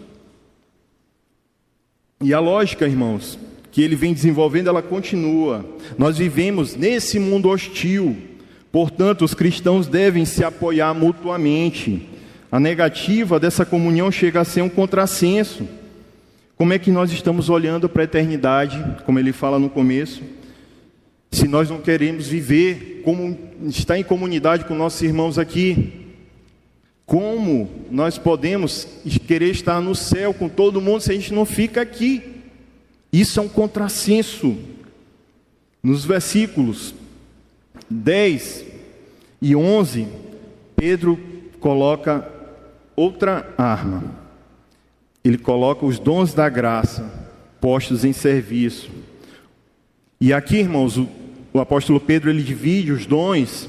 E 2.21 2.33
a 2.33 2.39
lógica, 2.39 2.87
irmãos, 2.87 3.37
que 3.69 3.81
ele 3.81 3.93
vem 3.93 4.13
desenvolvendo, 4.13 4.69
ela 4.69 4.81
continua. 4.81 5.65
Nós 5.97 6.17
vivemos 6.17 6.77
nesse 6.77 7.19
mundo 7.19 7.49
hostil, 7.49 8.15
portanto, 8.71 9.25
os 9.25 9.33
cristãos 9.33 9.85
devem 9.85 10.23
se 10.23 10.45
apoiar 10.45 10.93
mutuamente. 10.93 12.07
A 12.49 12.57
negativa 12.57 13.37
dessa 13.37 13.65
comunhão 13.65 14.09
chega 14.09 14.39
a 14.39 14.45
ser 14.45 14.61
um 14.61 14.69
contrassenso. 14.69 15.67
Como 16.55 16.71
é 16.71 16.79
que 16.79 16.89
nós 16.89 17.11
estamos 17.11 17.49
olhando 17.49 17.89
para 17.89 18.03
a 18.03 18.05
eternidade, 18.05 18.81
como 19.05 19.19
ele 19.19 19.33
fala 19.33 19.59
no 19.59 19.69
começo, 19.69 20.23
se 21.29 21.49
nós 21.49 21.69
não 21.69 21.81
queremos 21.81 22.29
viver 22.29 22.96
como 23.07 23.39
estar 23.67 23.97
em 23.97 24.03
comunidade 24.03 24.65
com 24.65 24.75
nossos 24.75 25.01
irmãos 25.01 25.39
aqui? 25.39 25.93
Como 27.05 27.69
nós 27.89 28.17
podemos 28.17 28.85
querer 29.25 29.51
estar 29.51 29.79
no 29.79 29.95
céu 29.95 30.33
com 30.33 30.49
todo 30.49 30.81
mundo 30.81 30.99
se 30.99 31.11
a 31.11 31.15
gente 31.15 31.33
não 31.33 31.45
fica 31.45 31.79
aqui? 31.79 32.21
Isso 33.09 33.39
é 33.39 33.43
um 33.43 33.47
contrassenso. 33.47 34.57
Nos 35.81 36.03
versículos 36.03 36.93
10 37.89 38.65
e 39.41 39.55
11, 39.55 40.05
Pedro 40.75 41.17
coloca 41.61 42.29
outra 42.93 43.53
arma 43.57 44.27
ele 45.23 45.37
coloca 45.37 45.85
os 45.85 45.97
dons 45.97 46.33
da 46.33 46.49
graça 46.49 47.09
postos 47.61 48.03
em 48.03 48.11
serviço. 48.11 48.89
E 50.19 50.33
aqui, 50.33 50.57
irmãos, 50.57 50.97
o, 50.97 51.07
o 51.57 51.61
apóstolo 51.61 51.99
Pedro 51.99 52.29
ele 52.29 52.43
divide 52.43 52.91
os 52.91 53.05
dons 53.05 53.67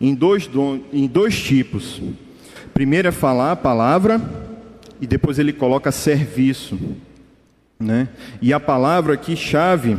em 0.00 0.14
dois, 0.14 0.46
dons, 0.46 0.80
em 0.92 1.06
dois 1.06 1.38
tipos. 1.40 2.00
Primeiro 2.72 3.08
é 3.08 3.12
falar 3.12 3.52
a 3.52 3.56
palavra 3.56 4.20
e 5.00 5.06
depois 5.06 5.38
ele 5.38 5.52
coloca 5.52 5.92
serviço. 5.92 6.78
Né? 7.78 8.08
E 8.40 8.52
a 8.52 8.60
palavra 8.60 9.14
aqui, 9.14 9.36
chave, 9.36 9.96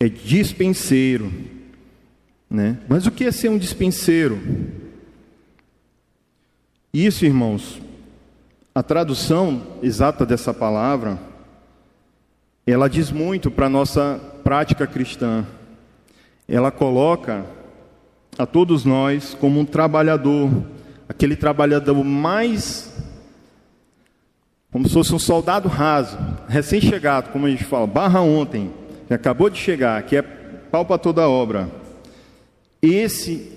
é 0.00 0.08
dispenseiro. 0.08 1.32
Né? 2.50 2.78
Mas 2.88 3.06
o 3.06 3.10
que 3.10 3.24
é 3.24 3.30
ser 3.30 3.48
um 3.48 3.58
dispenseiro? 3.58 4.40
Isso, 6.92 7.24
irmãos, 7.24 7.80
a 8.74 8.82
tradução 8.82 9.78
exata 9.82 10.26
dessa 10.26 10.52
palavra, 10.52 11.18
ela 12.66 12.88
diz 12.88 13.12
muito 13.12 13.50
para 13.50 13.66
a 13.66 13.70
nossa 13.70 14.20
prática 14.42 14.86
cristã. 14.86 15.46
Ela 16.48 16.70
coloca 16.70 17.44
a 18.38 18.46
todos 18.46 18.84
nós 18.84 19.34
como 19.34 19.60
um 19.60 19.64
trabalhador, 19.64 20.50
aquele 21.08 21.36
trabalhador 21.36 22.04
mais 22.04 22.94
como 24.76 24.86
se 24.86 24.92
fosse 24.92 25.14
um 25.14 25.18
soldado 25.18 25.70
raso, 25.70 26.18
recém-chegado, 26.48 27.30
como 27.30 27.46
a 27.46 27.50
gente 27.50 27.64
fala, 27.64 27.86
barra 27.86 28.20
ontem, 28.20 28.70
que 29.08 29.14
acabou 29.14 29.48
de 29.48 29.58
chegar, 29.58 30.02
que 30.02 30.16
é 30.16 30.20
pau 30.20 30.84
para 30.84 30.98
toda 30.98 31.26
obra. 31.26 31.70
Esse, 32.82 33.50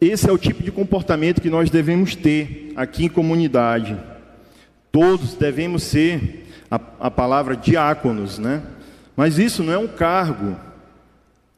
esse 0.00 0.26
é 0.26 0.32
o 0.32 0.38
tipo 0.38 0.62
de 0.62 0.72
comportamento 0.72 1.42
que 1.42 1.50
nós 1.50 1.68
devemos 1.68 2.16
ter 2.16 2.72
aqui 2.76 3.04
em 3.04 3.10
comunidade. 3.10 3.94
Todos 4.90 5.34
devemos 5.34 5.82
ser 5.82 6.46
a, 6.70 6.80
a 6.98 7.10
palavra 7.10 7.54
diáconos, 7.54 8.38
né? 8.38 8.62
Mas 9.14 9.38
isso 9.38 9.62
não 9.62 9.72
é 9.72 9.78
um 9.78 9.88
cargo. 9.88 10.56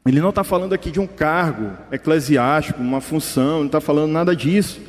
Ele 0.07 0.21
não 0.21 0.31
está 0.31 0.45
falando 0.45 0.73
aqui 0.73 0.91
de 0.91 1.01
um 1.01 1.07
cargo 1.07 1.77
eclesiástico, 1.91 2.81
uma 2.81 3.01
função, 3.01 3.59
não 3.59 3.67
está 3.67 3.81
falando 3.81 4.13
nada 4.13 4.37
disso. 4.37 4.81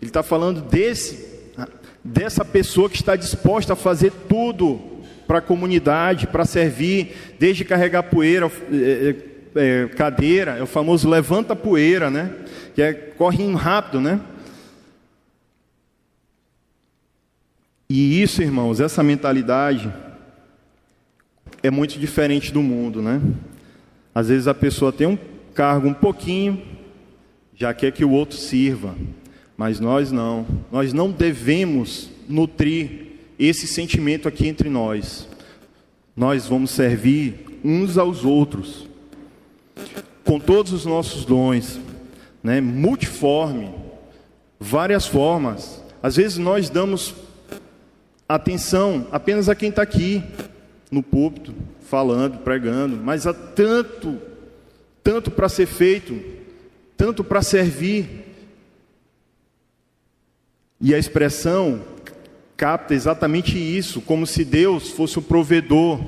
Ele 0.00 0.10
está 0.10 0.22
falando 0.22 0.60
desse, 0.60 1.52
dessa 2.02 2.44
pessoa 2.44 2.90
que 2.90 2.96
está 2.96 3.14
disposta 3.14 3.74
a 3.74 3.76
fazer 3.76 4.12
tudo 4.28 4.80
para 5.28 5.38
a 5.38 5.42
comunidade, 5.42 6.26
para 6.26 6.44
servir, 6.44 7.36
desde 7.38 7.64
carregar 7.64 8.02
poeira, 8.02 8.50
é, 8.72 9.14
é, 9.54 9.84
é, 9.84 9.88
cadeira, 9.88 10.58
é 10.58 10.62
o 10.62 10.66
famoso 10.66 11.08
levanta 11.08 11.54
poeira, 11.54 12.10
né? 12.10 12.32
Que 12.74 12.82
é 12.82 12.92
corre 12.92 13.50
rápido, 13.54 14.00
né? 14.00 14.20
E 17.88 18.20
isso, 18.20 18.42
irmãos, 18.42 18.80
essa 18.80 19.02
mentalidade 19.04 19.92
é 21.62 21.70
muito 21.70 21.98
diferente 21.98 22.52
do 22.52 22.60
mundo, 22.60 23.00
né? 23.00 23.20
Às 24.14 24.28
vezes 24.28 24.46
a 24.46 24.54
pessoa 24.54 24.92
tem 24.92 25.06
um 25.06 25.18
cargo 25.54 25.88
um 25.88 25.94
pouquinho, 25.94 26.62
já 27.54 27.74
quer 27.74 27.92
que 27.92 28.04
o 28.04 28.10
outro 28.10 28.36
sirva, 28.36 28.94
mas 29.56 29.80
nós 29.80 30.12
não. 30.12 30.46
Nós 30.70 30.92
não 30.92 31.10
devemos 31.10 32.10
nutrir 32.28 33.04
esse 33.38 33.66
sentimento 33.66 34.28
aqui 34.28 34.46
entre 34.46 34.68
nós. 34.68 35.28
Nós 36.16 36.46
vamos 36.46 36.70
servir 36.70 37.60
uns 37.64 37.98
aos 37.98 38.24
outros, 38.24 38.88
com 40.24 40.38
todos 40.38 40.72
os 40.72 40.84
nossos 40.84 41.24
dons, 41.24 41.80
né? 42.42 42.60
multiforme, 42.60 43.70
várias 44.60 45.06
formas. 45.06 45.82
Às 46.02 46.16
vezes 46.16 46.38
nós 46.38 46.68
damos 46.68 47.14
atenção 48.28 49.06
apenas 49.10 49.48
a 49.48 49.54
quem 49.54 49.70
está 49.70 49.82
aqui 49.82 50.22
no 50.90 51.02
púlpito, 51.02 51.54
falando, 51.88 52.38
pregando, 52.38 52.96
mas 52.96 53.26
há 53.26 53.32
tanto, 53.32 54.18
tanto 55.02 55.30
para 55.30 55.48
ser 55.48 55.66
feito, 55.66 56.20
tanto 56.96 57.22
para 57.22 57.42
servir. 57.42 58.24
E 60.80 60.94
a 60.94 60.98
expressão 60.98 61.82
capta 62.56 62.94
exatamente 62.94 63.56
isso, 63.58 64.00
como 64.00 64.26
se 64.26 64.44
Deus 64.44 64.90
fosse 64.90 65.18
o 65.18 65.22
provedor. 65.22 66.00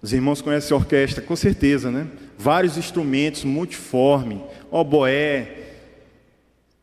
Os 0.00 0.12
irmãos 0.12 0.40
conhecem 0.40 0.74
a 0.74 0.78
orquestra, 0.78 1.22
com 1.22 1.34
certeza, 1.34 1.90
né? 1.90 2.06
Vários 2.36 2.76
instrumentos, 2.76 3.44
multiforme, 3.44 4.40
oboé, 4.70 5.58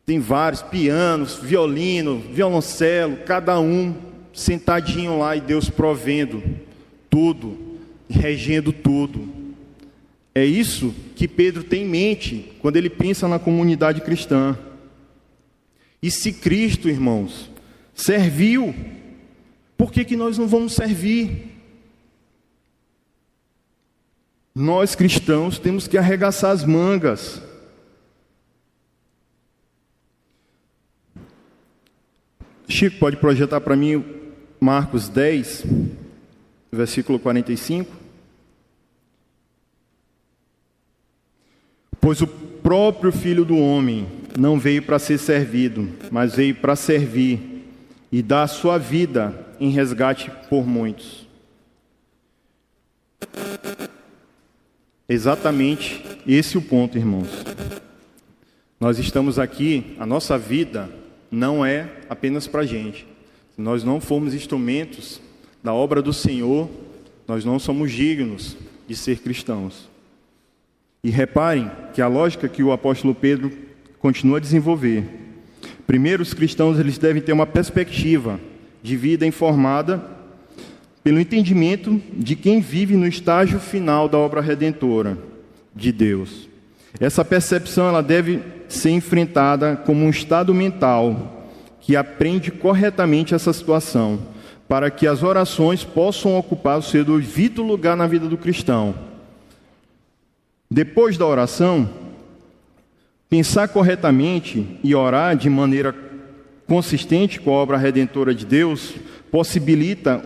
tem 0.06 0.20
vários, 0.20 0.62
pianos, 0.62 1.34
violino, 1.34 2.20
violoncelo, 2.20 3.16
cada 3.26 3.58
um 3.58 3.92
sentadinho 4.32 5.18
lá 5.18 5.34
e 5.34 5.40
Deus 5.40 5.68
provendo 5.68 6.42
tudo, 7.10 7.65
regendo 8.08 8.72
tudo. 8.72 9.28
É 10.34 10.44
isso 10.44 10.94
que 11.14 11.26
Pedro 11.26 11.64
tem 11.64 11.82
em 11.82 11.88
mente 11.88 12.52
quando 12.60 12.76
ele 12.76 12.90
pensa 12.90 13.26
na 13.26 13.38
comunidade 13.38 14.00
cristã. 14.00 14.56
E 16.02 16.10
se 16.10 16.32
Cristo, 16.32 16.88
irmãos, 16.88 17.50
serviu, 17.94 18.74
por 19.76 19.90
que, 19.90 20.04
que 20.04 20.14
nós 20.16 20.36
não 20.36 20.46
vamos 20.46 20.74
servir? 20.74 21.52
Nós 24.54 24.94
cristãos 24.94 25.58
temos 25.58 25.88
que 25.88 25.98
arregaçar 25.98 26.50
as 26.50 26.64
mangas. 26.64 27.42
Chico, 32.68 32.98
pode 32.98 33.16
projetar 33.16 33.60
para 33.60 33.76
mim 33.76 34.04
Marcos 34.60 35.08
10, 35.08 35.64
versículo 36.70 37.18
45? 37.18 37.90
Pois 42.00 42.20
o 42.20 42.26
próprio 42.26 43.10
Filho 43.10 43.44
do 43.44 43.56
Homem 43.56 44.06
não 44.38 44.58
veio 44.58 44.82
para 44.82 44.98
ser 44.98 45.18
servido, 45.18 45.88
mas 46.10 46.36
veio 46.36 46.54
para 46.54 46.76
servir 46.76 47.64
e 48.12 48.22
dar 48.22 48.44
a 48.44 48.48
sua 48.48 48.78
vida 48.78 49.46
em 49.58 49.70
resgate 49.70 50.30
por 50.48 50.66
muitos. 50.66 51.26
Exatamente 55.08 56.02
esse 56.26 56.56
é 56.56 56.58
o 56.58 56.62
ponto, 56.62 56.98
irmãos. 56.98 57.28
Nós 58.78 58.98
estamos 58.98 59.38
aqui, 59.38 59.96
a 59.98 60.04
nossa 60.04 60.36
vida 60.36 60.90
não 61.30 61.64
é 61.64 61.88
apenas 62.08 62.46
para 62.46 62.62
a 62.62 62.66
gente. 62.66 63.06
Nós 63.56 63.82
não 63.82 64.00
formos 64.00 64.34
instrumentos 64.34 65.20
da 65.66 65.74
obra 65.74 66.00
do 66.00 66.12
Senhor, 66.12 66.70
nós 67.26 67.44
não 67.44 67.58
somos 67.58 67.90
dignos 67.90 68.56
de 68.86 68.94
ser 68.94 69.18
cristãos. 69.18 69.88
E 71.02 71.10
reparem 71.10 71.68
que 71.92 72.00
a 72.00 72.06
lógica 72.06 72.48
que 72.48 72.62
o 72.62 72.70
apóstolo 72.70 73.12
Pedro 73.12 73.50
continua 73.98 74.38
a 74.38 74.40
desenvolver. 74.40 75.04
Primeiro, 75.84 76.22
os 76.22 76.32
cristãos 76.32 76.78
eles 76.78 76.98
devem 76.98 77.20
ter 77.20 77.32
uma 77.32 77.48
perspectiva 77.48 78.38
de 78.80 78.96
vida 78.96 79.26
informada 79.26 80.00
pelo 81.02 81.18
entendimento 81.18 82.00
de 82.12 82.36
quem 82.36 82.60
vive 82.60 82.94
no 82.94 83.06
estágio 83.06 83.58
final 83.58 84.08
da 84.08 84.18
obra 84.18 84.40
redentora 84.40 85.18
de 85.74 85.90
Deus. 85.90 86.48
Essa 87.00 87.24
percepção 87.24 87.88
ela 87.88 88.04
deve 88.04 88.40
ser 88.68 88.90
enfrentada 88.90 89.74
como 89.74 90.04
um 90.04 90.10
estado 90.10 90.54
mental 90.54 91.48
que 91.80 91.96
aprende 91.96 92.52
corretamente 92.52 93.34
essa 93.34 93.52
situação, 93.52 94.35
para 94.68 94.90
que 94.90 95.06
as 95.06 95.22
orações 95.22 95.84
possam 95.84 96.36
ocupar 96.36 96.78
o 96.78 96.82
seu 96.82 97.04
devido 97.04 97.62
lugar 97.62 97.96
na 97.96 98.06
vida 98.06 98.28
do 98.28 98.36
cristão. 98.36 98.94
Depois 100.70 101.16
da 101.16 101.24
oração, 101.26 101.88
pensar 103.30 103.68
corretamente 103.68 104.78
e 104.82 104.94
orar 104.94 105.36
de 105.36 105.48
maneira 105.48 105.94
consistente 106.66 107.40
com 107.40 107.50
a 107.50 107.54
obra 107.54 107.76
redentora 107.76 108.34
de 108.34 108.44
Deus 108.44 108.94
possibilita 109.30 110.20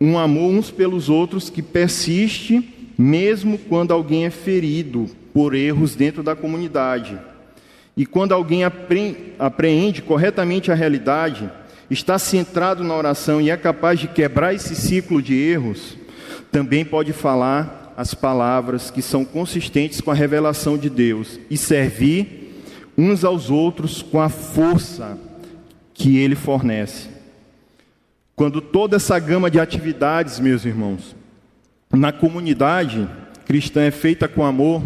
um 0.00 0.18
amor 0.18 0.50
uns 0.50 0.70
pelos 0.70 1.08
outros 1.08 1.48
que 1.48 1.62
persiste 1.62 2.74
mesmo 2.98 3.56
quando 3.56 3.92
alguém 3.92 4.26
é 4.26 4.30
ferido 4.30 5.08
por 5.32 5.54
erros 5.54 5.94
dentro 5.94 6.20
da 6.20 6.34
comunidade. 6.34 7.16
E 7.96 8.04
quando 8.04 8.32
alguém 8.32 8.62
apreende 9.38 10.02
corretamente 10.02 10.72
a 10.72 10.74
realidade, 10.74 11.48
está 11.90 12.18
centrado 12.18 12.84
na 12.84 12.94
oração 12.94 13.40
e 13.40 13.50
é 13.50 13.56
capaz 13.56 13.98
de 13.98 14.08
quebrar 14.08 14.54
esse 14.54 14.74
ciclo 14.74 15.22
de 15.22 15.34
erros, 15.34 15.96
também 16.52 16.84
pode 16.84 17.12
falar 17.12 17.94
as 17.96 18.14
palavras 18.14 18.90
que 18.90 19.02
são 19.02 19.24
consistentes 19.24 20.00
com 20.00 20.10
a 20.10 20.14
revelação 20.14 20.78
de 20.78 20.88
Deus 20.88 21.40
e 21.50 21.56
servir 21.56 22.62
uns 22.96 23.24
aos 23.24 23.50
outros 23.50 24.02
com 24.02 24.20
a 24.20 24.28
força 24.28 25.18
que 25.94 26.18
Ele 26.18 26.34
fornece. 26.34 27.08
Quando 28.36 28.60
toda 28.60 28.96
essa 28.96 29.18
gama 29.18 29.50
de 29.50 29.58
atividades, 29.58 30.38
meus 30.38 30.64
irmãos, 30.64 31.16
na 31.92 32.12
comunidade 32.12 33.08
cristã 33.44 33.82
é 33.82 33.90
feita 33.90 34.28
com 34.28 34.44
amor, 34.44 34.82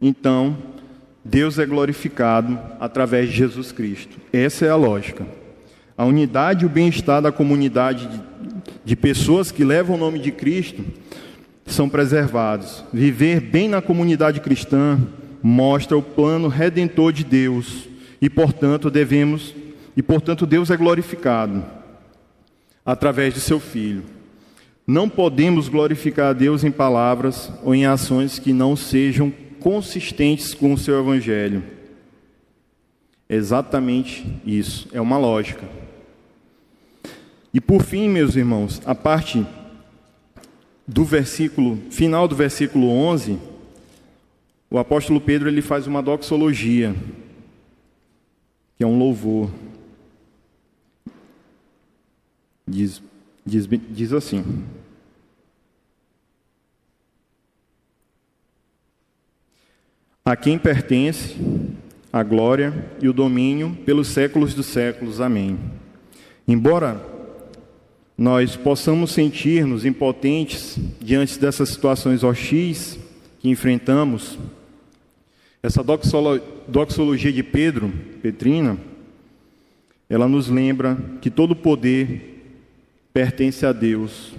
então 0.00 0.56
Deus 1.24 1.58
é 1.58 1.66
glorificado 1.66 2.58
através 2.80 3.28
de 3.28 3.36
Jesus 3.36 3.72
Cristo. 3.72 4.18
Essa 4.32 4.66
é 4.66 4.70
a 4.70 4.76
lógica. 4.76 5.26
A 5.96 6.04
unidade 6.04 6.64
e 6.64 6.66
o 6.66 6.70
bem-estar 6.70 7.20
da 7.20 7.32
comunidade 7.32 8.08
de, 8.84 8.96
pessoas 8.96 9.50
que 9.50 9.64
levam 9.64 9.96
o 9.96 9.98
nome 9.98 10.18
de 10.18 10.30
Cristo 10.30 10.84
são 11.66 11.88
preservados. 11.88 12.84
Viver 12.92 13.40
bem 13.40 13.68
na 13.68 13.82
comunidade 13.82 14.40
cristã 14.40 14.98
mostra 15.42 15.96
o 15.96 16.02
plano 16.02 16.48
redentor 16.48 17.12
de 17.12 17.24
Deus 17.24 17.88
e, 18.20 18.30
portanto, 18.30 18.90
devemos 18.90 19.54
e 19.98 20.02
portanto 20.02 20.46
Deus 20.46 20.70
é 20.70 20.76
glorificado 20.76 21.64
através 22.86 23.34
de 23.34 23.40
seu 23.40 23.58
filho. 23.58 24.04
Não 24.86 25.08
podemos 25.08 25.68
glorificar 25.68 26.28
a 26.28 26.32
Deus 26.32 26.62
em 26.62 26.70
palavras 26.70 27.52
ou 27.64 27.74
em 27.74 27.84
ações 27.84 28.38
que 28.38 28.52
não 28.52 28.76
sejam 28.76 29.34
consistentes 29.58 30.54
com 30.54 30.72
o 30.72 30.78
seu 30.78 30.98
evangelho. 31.00 31.62
Exatamente 33.28 34.26
isso, 34.46 34.88
é 34.92 35.00
uma 35.00 35.18
lógica. 35.18 35.68
E 37.52 37.60
por 37.60 37.82
fim, 37.82 38.08
meus 38.08 38.36
irmãos, 38.36 38.80
a 38.84 38.94
parte 38.94 39.46
do 40.86 41.04
versículo, 41.04 41.78
final 41.90 42.26
do 42.26 42.34
versículo 42.34 42.88
11, 42.88 43.38
o 44.70 44.78
apóstolo 44.78 45.20
Pedro 45.20 45.48
ele 45.48 45.60
faz 45.60 45.86
uma 45.86 46.02
doxologia, 46.02 46.94
que 48.76 48.84
é 48.84 48.86
um 48.86 48.98
louvor. 48.98 49.50
Diz, 52.66 53.02
diz, 53.44 53.66
diz 53.66 54.12
assim: 54.12 54.64
a 60.28 60.36
quem 60.36 60.58
pertence 60.58 61.36
a 62.12 62.22
glória 62.22 62.74
e 63.00 63.08
o 63.08 63.14
domínio 63.14 63.74
pelos 63.86 64.08
séculos 64.08 64.52
dos 64.52 64.66
séculos. 64.66 65.22
Amém. 65.22 65.58
Embora 66.46 67.02
nós 68.16 68.54
possamos 68.54 69.12
sentir-nos 69.12 69.86
impotentes 69.86 70.78
diante 71.00 71.38
dessas 71.38 71.70
situações 71.70 72.22
hostis 72.22 72.98
que 73.40 73.48
enfrentamos, 73.48 74.38
essa 75.62 75.82
doxologia 75.82 77.32
de 77.32 77.42
Pedro, 77.42 77.90
Petrina, 78.20 78.76
ela 80.10 80.28
nos 80.28 80.48
lembra 80.48 80.98
que 81.22 81.30
todo 81.30 81.56
poder 81.56 82.52
pertence 83.14 83.64
a 83.64 83.72
Deus 83.72 84.34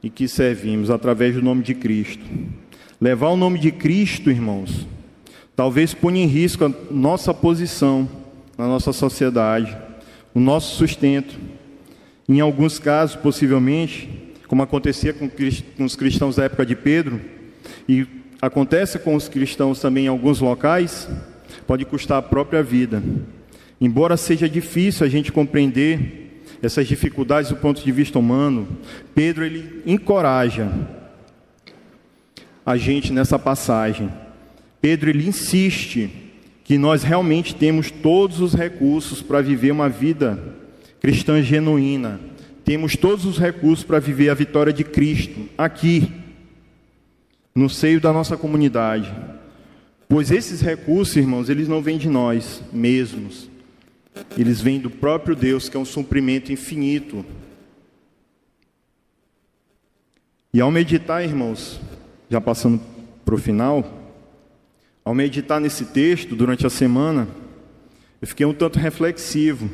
e 0.00 0.08
que 0.08 0.28
servimos 0.28 0.90
através 0.90 1.34
do 1.34 1.42
nome 1.42 1.64
de 1.64 1.74
Cristo. 1.74 2.24
Levar 3.00 3.30
o 3.30 3.36
nome 3.36 3.58
de 3.58 3.72
Cristo, 3.72 4.30
irmãos, 4.30 4.86
talvez 5.56 5.94
ponha 5.94 6.22
em 6.22 6.26
risco 6.26 6.64
a 6.64 6.72
nossa 6.90 7.32
posição 7.32 8.08
na 8.56 8.66
nossa 8.66 8.92
sociedade, 8.92 9.76
o 10.32 10.40
nosso 10.40 10.76
sustento. 10.76 11.34
Em 12.28 12.40
alguns 12.40 12.78
casos, 12.78 13.16
possivelmente, 13.16 14.08
como 14.48 14.62
acontecia 14.62 15.12
com 15.12 15.30
os 15.84 15.96
cristãos 15.96 16.36
da 16.36 16.44
época 16.44 16.64
de 16.64 16.74
Pedro, 16.74 17.20
e 17.88 18.06
acontece 18.40 18.98
com 18.98 19.14
os 19.14 19.28
cristãos 19.28 19.80
também 19.80 20.04
em 20.04 20.08
alguns 20.08 20.40
locais, 20.40 21.08
pode 21.66 21.84
custar 21.84 22.18
a 22.18 22.22
própria 22.22 22.62
vida. 22.62 23.02
Embora 23.80 24.16
seja 24.16 24.48
difícil 24.48 25.06
a 25.06 25.10
gente 25.10 25.32
compreender 25.32 26.42
essas 26.62 26.86
dificuldades 26.86 27.50
do 27.50 27.56
ponto 27.56 27.82
de 27.82 27.92
vista 27.92 28.18
humano, 28.18 28.66
Pedro 29.14 29.44
ele 29.44 29.82
encoraja 29.84 30.70
a 32.64 32.76
gente 32.76 33.12
nessa 33.12 33.38
passagem 33.38 34.10
Pedro 34.84 35.08
ele 35.08 35.26
insiste 35.26 36.10
que 36.62 36.76
nós 36.76 37.02
realmente 37.02 37.54
temos 37.54 37.90
todos 37.90 38.40
os 38.40 38.52
recursos 38.52 39.22
para 39.22 39.40
viver 39.40 39.70
uma 39.70 39.88
vida 39.88 40.38
cristã 41.00 41.42
genuína. 41.42 42.20
Temos 42.66 42.94
todos 42.94 43.24
os 43.24 43.38
recursos 43.38 43.82
para 43.82 43.98
viver 43.98 44.28
a 44.28 44.34
vitória 44.34 44.74
de 44.74 44.84
Cristo 44.84 45.48
aqui, 45.56 46.12
no 47.54 47.70
seio 47.70 47.98
da 47.98 48.12
nossa 48.12 48.36
comunidade. 48.36 49.10
Pois 50.06 50.30
esses 50.30 50.60
recursos, 50.60 51.16
irmãos, 51.16 51.48
eles 51.48 51.66
não 51.66 51.80
vêm 51.80 51.96
de 51.96 52.10
nós 52.10 52.62
mesmos. 52.70 53.48
eles 54.36 54.60
vêm 54.60 54.78
do 54.78 54.90
próprio 54.90 55.34
Deus, 55.34 55.66
que 55.66 55.78
é 55.78 55.80
um 55.80 55.86
suprimento 55.86 56.52
infinito. 56.52 57.24
E 60.52 60.60
ao 60.60 60.70
meditar, 60.70 61.24
irmãos, 61.24 61.80
já 62.28 62.38
passando 62.38 62.78
para 63.24 63.34
o 63.34 63.38
final, 63.38 64.03
ao 65.04 65.14
meditar 65.14 65.60
nesse 65.60 65.84
texto 65.84 66.34
durante 66.34 66.66
a 66.66 66.70
semana, 66.70 67.28
eu 68.22 68.26
fiquei 68.26 68.46
um 68.46 68.54
tanto 68.54 68.78
reflexivo 68.78 69.68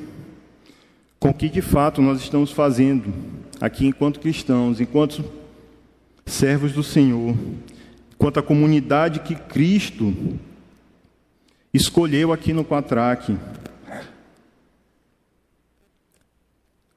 com 1.20 1.28
o 1.30 1.34
que 1.34 1.48
de 1.48 1.62
fato 1.62 2.02
nós 2.02 2.20
estamos 2.20 2.50
fazendo 2.50 3.12
aqui 3.60 3.86
enquanto 3.86 4.18
cristãos, 4.18 4.80
enquanto 4.80 5.24
servos 6.26 6.72
do 6.72 6.82
Senhor, 6.82 7.36
enquanto 8.12 8.40
a 8.40 8.42
comunidade 8.42 9.20
que 9.20 9.36
Cristo 9.36 10.12
escolheu 11.72 12.32
aqui 12.32 12.52
no 12.52 12.64
Quatraque. 12.64 13.36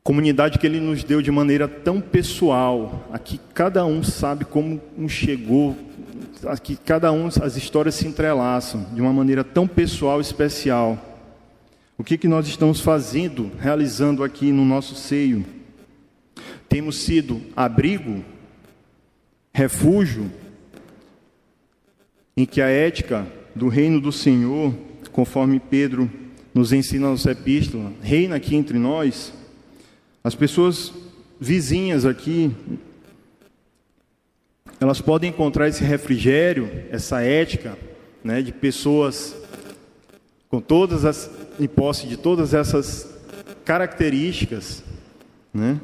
Comunidade 0.04 0.58
que 0.58 0.66
Ele 0.66 0.80
nos 0.80 1.04
deu 1.04 1.22
de 1.22 1.32
maneira 1.32 1.68
tão 1.68 2.02
pessoal, 2.02 3.08
aqui 3.12 3.40
cada 3.54 3.86
um 3.86 4.04
sabe 4.04 4.44
como 4.44 4.82
chegou, 5.08 5.78
aqui 6.46 6.76
cada 6.76 7.12
um, 7.12 7.28
as 7.28 7.56
histórias 7.56 7.96
se 7.96 8.08
entrelaçam 8.08 8.86
de 8.94 9.02
uma 9.02 9.14
maneira 9.14 9.44
tão 9.44 9.68
pessoal 9.68 10.20
e 10.20 10.22
especial. 10.22 10.98
O 11.98 12.04
que, 12.04 12.18
que 12.18 12.28
nós 12.28 12.48
estamos 12.48 12.80
fazendo, 12.80 13.52
realizando 13.60 14.24
aqui 14.24 14.52
no 14.52 14.66
nosso 14.66 14.96
seio? 14.96 15.46
Temos 16.68 16.98
sido 17.04 17.42
abrigo, 17.56 18.24
refúgio, 19.54 20.32
em 22.36 22.46
que 22.46 22.62
a 22.62 22.68
ética 22.68 23.28
do 23.56 23.68
reino 23.68 24.02
do 24.02 24.12
Senhor, 24.12 24.74
conforme 25.12 25.60
Pedro 25.60 26.10
nos 26.54 26.74
ensina 26.74 27.10
na 27.10 27.18
sua 27.18 27.32
epístola, 27.34 27.94
reina 28.02 28.36
aqui 28.36 28.56
entre 28.56 28.78
nós. 28.78 29.32
As 30.24 30.34
pessoas 30.34 30.92
vizinhas 31.40 32.06
aqui, 32.06 32.52
elas 34.84 35.00
podem 35.00 35.30
encontrar 35.30 35.70
esse 35.70 35.82
refrigério, 35.82 36.70
essa 36.92 37.22
ética, 37.22 37.78
né, 38.22 38.42
de 38.42 38.52
pessoas 38.52 39.34
com 40.50 40.60
todas 40.60 41.06
as 41.06 41.32
em 41.58 41.68
posse 41.68 42.06
de 42.06 42.18
todas 42.18 42.54
essas 42.54 43.10
características, 43.64 44.84
né? 45.54 45.80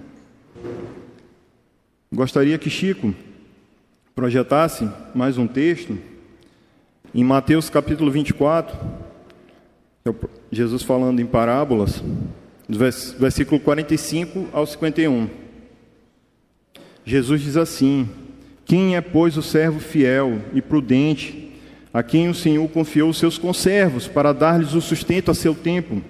Gostaria 2.11 2.57
que 2.57 2.69
Chico 2.69 3.15
projetasse 4.13 4.89
mais 5.15 5.37
um 5.37 5.47
texto 5.47 5.97
em 7.15 7.23
Mateus 7.23 7.69
capítulo 7.69 8.11
24, 8.11 8.77
é 10.03 10.13
Jesus 10.51 10.83
falando 10.83 11.21
em 11.21 11.25
parábolas, 11.25 12.03
versículo 13.17 13.61
45 13.61 14.49
ao 14.51 14.67
51. 14.67 15.29
Jesus 17.05 17.41
diz 17.41 17.55
assim: 17.55 18.09
Quem 18.69 18.95
é, 18.95 19.01
pois, 19.01 19.35
o 19.35 19.41
servo 19.41 19.79
fiel 19.79 20.43
e 20.53 20.61
prudente 20.61 21.49
a 21.91 22.03
quem 22.03 22.29
o 22.29 22.35
Senhor 22.35 22.69
confiou 22.69 23.09
os 23.09 23.17
seus 23.17 23.35
conservos 23.35 24.07
para 24.07 24.31
dar-lhes 24.31 24.75
o 24.75 24.79
sustento 24.79 25.31
a 25.31 25.33
seu 25.33 25.55
tempo. 25.55 26.03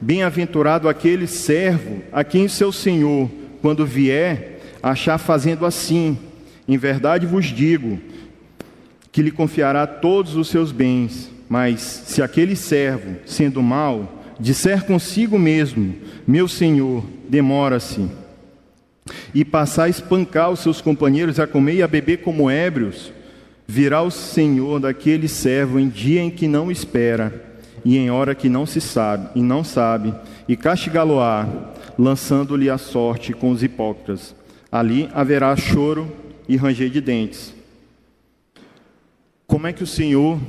Bem-aventurado 0.00 0.88
aquele 0.88 1.26
servo 1.26 2.02
a 2.10 2.24
quem 2.24 2.46
o 2.46 2.48
seu 2.48 2.72
Senhor, 2.72 3.30
quando 3.60 3.84
vier, 3.84 4.58
achar 4.82 5.18
fazendo 5.18 5.66
assim. 5.66 6.16
Em 6.66 6.78
verdade 6.78 7.26
vos 7.26 7.44
digo 7.44 8.00
que 9.12 9.20
lhe 9.20 9.30
confiará 9.30 9.86
todos 9.86 10.34
os 10.34 10.48
seus 10.48 10.72
bens. 10.72 11.30
Mas 11.46 11.82
se 11.82 12.22
aquele 12.22 12.56
servo, 12.56 13.16
sendo 13.26 13.62
mau, 13.62 14.24
disser 14.40 14.86
consigo 14.86 15.38
mesmo: 15.38 15.94
Meu 16.26 16.48
senhor, 16.48 17.04
demora-se, 17.28 18.08
e 19.34 19.44
passar 19.44 19.84
a 19.84 19.88
espancar 19.88 20.50
os 20.50 20.60
seus 20.60 20.80
companheiros 20.80 21.38
a 21.38 21.46
comer 21.46 21.74
e 21.74 21.82
a 21.82 21.88
beber 21.88 22.18
como 22.18 22.50
ébrios, 22.50 23.12
Virá 23.70 24.00
o 24.00 24.10
Senhor 24.10 24.80
daquele 24.80 25.28
servo 25.28 25.78
em 25.78 25.90
dia 25.90 26.22
em 26.22 26.30
que 26.30 26.48
não 26.48 26.70
espera, 26.70 27.60
e 27.84 27.98
em 27.98 28.10
hora 28.10 28.34
que 28.34 28.48
não 28.48 28.64
se 28.64 28.80
sabe, 28.80 29.28
e 29.38 29.42
não 29.42 29.62
sabe, 29.62 30.14
e 30.48 30.56
castigá-lo-á, 30.56 31.46
lançando-lhe 31.98 32.70
a 32.70 32.78
sorte 32.78 33.34
com 33.34 33.50
os 33.50 33.62
hipócritas. 33.62 34.34
Ali 34.72 35.10
haverá 35.12 35.54
choro 35.54 36.10
e 36.48 36.56
ranger 36.56 36.88
de 36.88 37.02
dentes. 37.02 37.54
Como 39.46 39.66
é 39.66 39.72
que 39.74 39.82
o 39.82 39.86
Senhor 39.86 40.40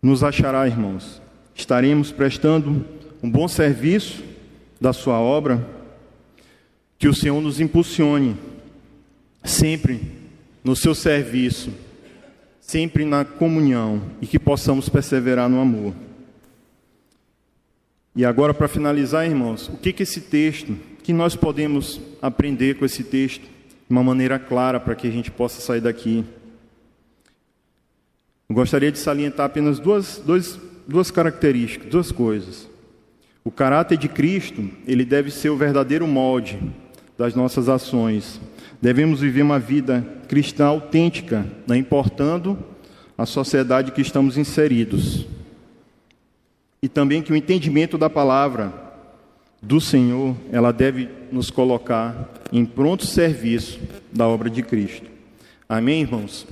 nos 0.00 0.22
achará, 0.22 0.68
irmãos? 0.68 1.20
Estaremos 1.52 2.12
prestando 2.12 2.84
um 3.20 3.28
bom 3.28 3.48
serviço 3.48 4.22
da 4.80 4.92
sua 4.92 5.18
obra? 5.18 5.75
Que 6.98 7.08
o 7.08 7.14
Senhor 7.14 7.40
nos 7.40 7.60
impulsione 7.60 8.36
sempre 9.44 10.00
no 10.64 10.74
seu 10.74 10.94
serviço, 10.94 11.70
sempre 12.60 13.04
na 13.04 13.24
comunhão 13.24 14.02
e 14.20 14.26
que 14.26 14.38
possamos 14.38 14.88
perseverar 14.88 15.48
no 15.48 15.60
amor. 15.60 15.94
E 18.16 18.24
agora, 18.24 18.52
para 18.52 18.66
finalizar, 18.66 19.26
irmãos, 19.26 19.68
o 19.68 19.76
que, 19.76 19.92
que 19.92 20.02
esse 20.02 20.22
texto, 20.22 20.74
que 21.04 21.12
nós 21.12 21.36
podemos 21.36 22.00
aprender 22.20 22.74
com 22.76 22.84
esse 22.84 23.04
texto 23.04 23.42
de 23.42 23.48
uma 23.90 24.02
maneira 24.02 24.38
clara 24.38 24.80
para 24.80 24.94
que 24.94 25.06
a 25.06 25.10
gente 25.10 25.30
possa 25.30 25.60
sair 25.60 25.82
daqui? 25.82 26.24
Eu 28.48 28.54
gostaria 28.54 28.90
de 28.90 28.98
salientar 28.98 29.46
apenas 29.46 29.78
duas, 29.78 30.18
duas, 30.18 30.58
duas 30.88 31.10
características, 31.10 31.90
duas 31.90 32.10
coisas. 32.10 32.68
O 33.44 33.50
caráter 33.50 33.98
de 33.98 34.08
Cristo, 34.08 34.68
ele 34.86 35.04
deve 35.04 35.30
ser 35.30 35.50
o 35.50 35.56
verdadeiro 35.56 36.06
molde 36.06 36.58
das 37.18 37.34
nossas 37.34 37.68
ações 37.68 38.40
Devemos 38.80 39.20
viver 39.20 39.42
uma 39.42 39.58
vida 39.58 40.06
cristã 40.28 40.66
autêntica, 40.66 41.46
não 41.66 41.74
importando 41.74 42.58
a 43.16 43.24
sociedade 43.24 43.92
que 43.92 44.00
estamos 44.00 44.36
inseridos. 44.36 45.26
E 46.82 46.88
também 46.88 47.22
que 47.22 47.32
o 47.32 47.36
entendimento 47.36 47.96
da 47.96 48.10
palavra 48.10 48.72
do 49.62 49.80
Senhor, 49.80 50.36
ela 50.52 50.72
deve 50.72 51.08
nos 51.32 51.50
colocar 51.50 52.32
em 52.52 52.64
pronto 52.64 53.06
serviço 53.06 53.80
da 54.12 54.28
obra 54.28 54.50
de 54.50 54.62
Cristo. 54.62 55.06
Amém, 55.68 56.02
irmãos? 56.02 56.46